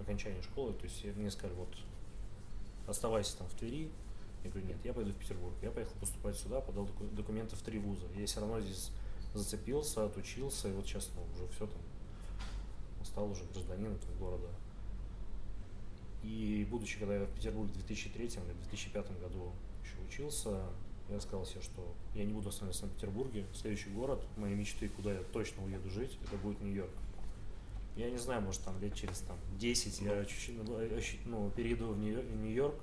[0.00, 1.68] окончании школы, то есть мне сказали, вот,
[2.86, 3.90] оставайся там в Твери.
[4.46, 5.54] Я говорю, нет, я пойду в Петербург.
[5.60, 8.06] Я поехал поступать сюда, подал доку- документы в три вуза.
[8.16, 8.92] Я все равно здесь
[9.34, 11.80] зацепился, отучился, и вот сейчас ну, уже все там
[13.04, 14.48] стал уже гражданином этого города.
[16.22, 20.62] И будучи, когда я в Петербурге в 2003 или 2005 году еще учился,
[21.08, 23.46] я сказал себе, что я не буду останавливаться в Санкт-Петербурге.
[23.52, 26.90] Следующий город, мои мечты, куда я точно уеду жить, это будет Нью-Йорк.
[27.96, 30.78] Я не знаю, может там лет через там, 10 я чуть-чуть ну,
[31.24, 32.76] ну перейду в Нью-Йорк.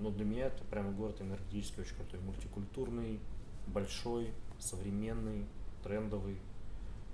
[0.00, 3.20] Но для меня это прямо город энергетически очень крутой, мультикультурный,
[3.66, 5.44] большой, современный,
[5.82, 6.38] трендовый.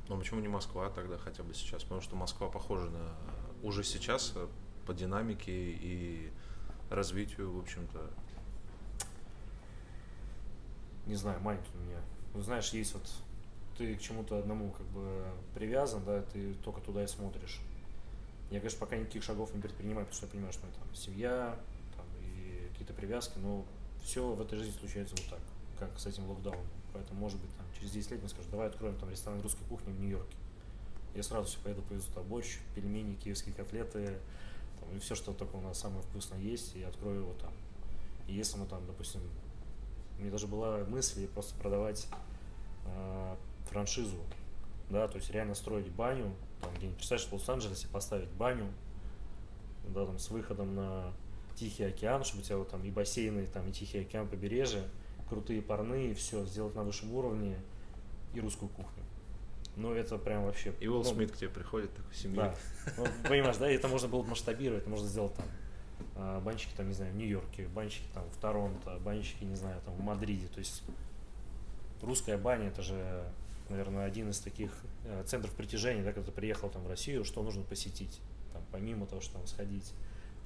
[0.09, 1.83] Но почему не Москва тогда хотя бы сейчас?
[1.83, 3.15] Потому что Москва похожа на
[3.63, 4.47] уже сейчас э,
[4.87, 6.31] по динамике и
[6.89, 8.09] развитию, в общем-то.
[11.07, 12.01] Не знаю, манит у меня.
[12.35, 13.03] Ну, знаешь, есть вот
[13.77, 15.25] ты к чему-то одному как бы
[15.55, 17.61] привязан, да, ты только туда и смотришь.
[18.51, 21.59] Я, конечно, пока никаких шагов не предпринимаю, потому что я понимаю, что это там семья
[22.87, 23.65] какие-то привязки, но
[24.03, 25.41] все в этой жизни случается вот так,
[25.79, 26.67] как с этим локдауном.
[26.93, 29.93] Поэтому, может быть, там, через 10 лет мне скажут, давай откроем там ресторан русской кухни
[29.93, 30.37] в Нью-Йорке.
[31.15, 34.19] Я сразу все поеду, повезу туда борщ, пельмени, киевские котлеты,
[34.81, 37.53] там, и все, что только у нас самое вкусное есть, и открою его там.
[38.29, 39.21] И если мы там, допустим,
[40.19, 42.07] у меня даже была мысль просто продавать
[42.87, 43.37] э,
[43.71, 44.19] франшизу,
[44.91, 48.73] да, то есть реально строить баню, там где-нибудь, представляешь, в Лос-Анджелесе поставить баню,
[49.89, 51.13] да, там с выходом на
[51.57, 54.83] Тихий океан, чтобы у тебя вот там и бассейны, там и Тихий океан, побережье,
[55.29, 57.57] крутые парные, все, сделать на высшем уровне
[58.35, 59.03] и русскую кухню.
[59.75, 60.73] Ну, это прям вообще...
[60.81, 62.55] И Уилл ну, Смит к тебе приходит, такой семья.
[62.87, 62.93] Да.
[62.97, 65.47] Ну, понимаешь, да, это можно было масштабировать, это можно сделать там
[66.15, 69.95] а, банчики, там, не знаю, в Нью-Йорке, банчики там в Торонто, банчики, не знаю, там
[69.95, 70.47] в Мадриде.
[70.49, 70.83] То есть
[72.01, 73.27] русская баня, это же
[73.69, 74.71] наверное, один из таких
[75.05, 78.21] э, центров притяжения, да, когда ты приехал там в Россию, что нужно посетить,
[78.53, 79.93] там, помимо того, что там сходить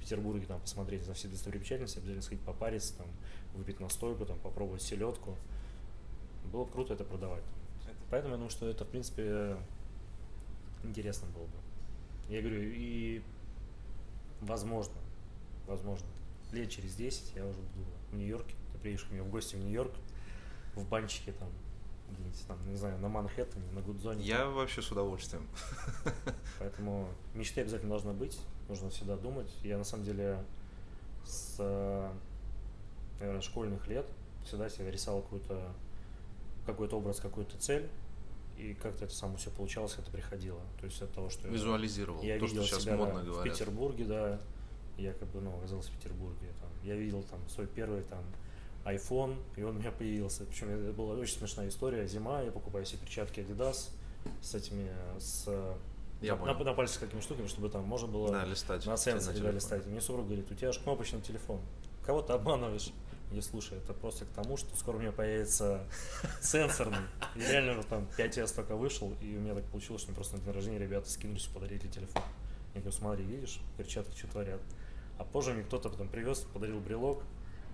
[0.01, 3.07] Петербурге, там, посмотреть на все достопримечательности, обязательно сходить попариться, там,
[3.53, 5.37] выпить настойку, там, попробовать селедку.
[6.51, 7.43] Было бы круто это продавать.
[8.09, 9.57] Поэтому я думаю, что это, в принципе,
[10.83, 11.57] интересно было бы.
[12.29, 13.21] Я говорю, и
[14.41, 14.95] возможно,
[15.67, 16.07] возможно,
[16.51, 19.59] лет через 10 я уже буду в Нью-Йорке, ты приедешь ко мне в гости в
[19.59, 19.93] Нью-Йорк,
[20.75, 21.49] в банчике там
[22.11, 24.23] где-нибудь там, не знаю, на Манхэттене, на Гудзоне.
[24.23, 25.47] Я вообще с удовольствием.
[26.59, 28.39] Поэтому мечты обязательно должна быть,
[28.71, 29.51] нужно всегда думать.
[29.63, 30.43] Я на самом деле
[31.23, 31.57] с,
[33.19, 34.07] наверное, школьных лет
[34.45, 35.71] всегда себе рисовал какой-то
[36.65, 37.87] какой-то образ, какую-то цель,
[38.57, 40.61] и как-то это само все получалось, это приходило.
[40.79, 43.45] То есть от того, что визуализировал я то, видел что сейчас себя модно да, говорят.
[43.45, 44.39] в Петербурге, да,
[44.97, 48.23] я как бы ну, оказался в Петербурге, там, я видел там свой первый там
[48.85, 50.45] iPhone, и он у меня появился.
[50.45, 52.07] Причем это была очень смешная история.
[52.07, 53.89] Зима, я покупаю себе перчатки Adidas
[54.41, 55.47] с этими, с
[56.21, 59.39] я на, на, на пальцах какими штуками, чтобы там можно было да, листать, на сенсоре
[59.39, 59.85] да, листать.
[59.85, 61.59] И мне супруг говорит, у тебя же кнопочный телефон.
[62.05, 62.91] Кого ты обманываешь?
[63.31, 65.85] Я слушай, это просто к тому, что скоро у меня появится
[66.41, 66.97] сенсорный.
[67.35, 70.53] И реально там 5S только вышел, и у меня так получилось, что просто на день
[70.53, 72.23] рождения ребята скинулись, подарили телефон.
[72.73, 74.61] Я говорю, смотри, видишь, перчатки что творят.
[75.17, 77.23] А позже мне кто-то потом привез, подарил брелок,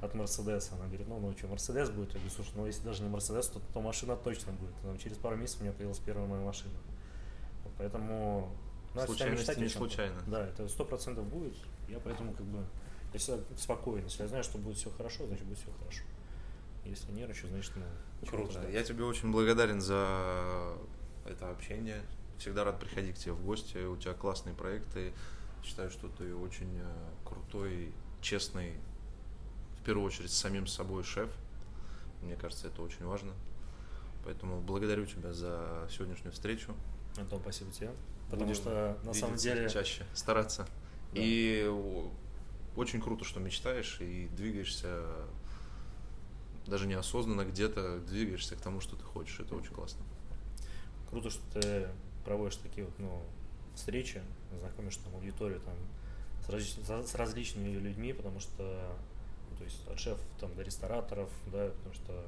[0.01, 0.75] от Мерседеса.
[0.75, 2.09] Она говорит, ну, ну что, Мерседес будет?
[2.09, 4.73] Я говорю, слушай, ну если даже не Мерседес, то, то машина точно будет.
[4.83, 6.73] Но через пару месяцев у меня появилась первая моя машина.
[7.77, 8.51] Поэтому...
[8.93, 10.19] Ну, Случайности не случайно.
[10.27, 11.53] Да, это сто процентов будет.
[11.87, 12.63] Я поэтому как бы
[13.13, 14.03] я всегда спокоен.
[14.03, 16.03] Если я знаю, что будет все хорошо, значит будет все хорошо.
[16.85, 18.67] Если нервничаю, значит, ну, Круто.
[18.69, 20.73] Я тебе очень благодарен за
[21.25, 22.01] это общение.
[22.39, 23.77] Всегда рад приходить к тебе в гости.
[23.85, 25.13] У тебя классные проекты.
[25.63, 28.73] Считаю, что ты очень э, крутой, честный
[29.87, 31.29] первую очередь с самим собой шеф.
[32.21, 33.31] Мне кажется, это очень важно.
[34.25, 36.75] Поэтому благодарю тебя за сегодняшнюю встречу.
[37.23, 37.91] Антон, спасибо тебе.
[38.29, 39.69] Потому Будем что на самом деле...
[39.69, 40.67] чаще, стараться.
[41.13, 41.21] Да.
[41.21, 41.65] И
[42.75, 45.01] очень круто, что мечтаешь и двигаешься
[46.67, 49.39] даже неосознанно где-то двигаешься к тому, что ты хочешь.
[49.39, 50.03] Это очень классно.
[51.09, 51.87] Круто, что ты
[52.25, 53.23] проводишь такие вот, ну,
[53.73, 54.21] встречи,
[54.59, 55.75] знакомишь там аудиторию там
[56.45, 56.75] с, различ...
[57.07, 58.97] с различными людьми, потому что
[59.57, 62.25] то есть от шефов там, до рестораторов, да, потому что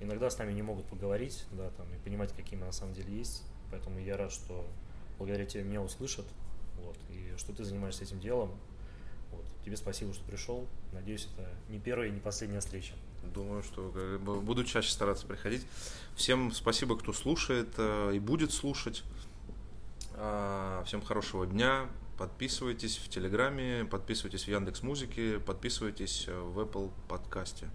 [0.00, 3.16] иногда с нами не могут поговорить, да, там, и понимать, какие мы на самом деле
[3.16, 3.42] есть.
[3.72, 4.64] Поэтому я рад, что
[5.18, 6.26] благодаря тебе меня услышат,
[6.76, 8.50] вот, и что ты занимаешься этим делом.
[9.32, 9.44] Вот.
[9.64, 10.68] Тебе спасибо, что пришел.
[10.92, 12.92] Надеюсь, это не первая и не последняя встреча.
[13.34, 15.66] Думаю, что буду чаще стараться приходить.
[16.14, 19.04] Всем спасибо, кто слушает э, и будет слушать.
[20.14, 21.88] А, всем хорошего дня.
[22.18, 27.70] Подписывайтесь в Телеграме, подписывайтесь в Яндекс Музыке, подписывайтесь э, в Apple подкасте.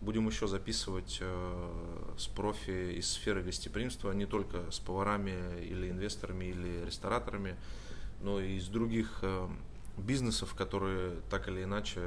[0.00, 6.44] Будем еще записывать э, с профи из сферы гостеприимства, не только с поварами или инвесторами
[6.46, 7.56] или рестораторами,
[8.20, 9.48] но и из других э,
[9.96, 12.00] бизнесов, которые так или иначе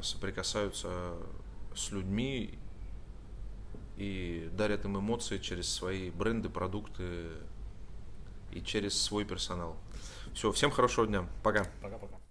[0.00, 1.16] соприкасаются
[1.74, 2.56] с людьми
[3.96, 7.30] и дарят им эмоции через свои бренды, продукты
[8.52, 9.76] и через свой персонал.
[10.34, 11.28] Все, всем хорошего дня.
[11.42, 11.66] Пока.
[11.82, 12.21] Пока-пока.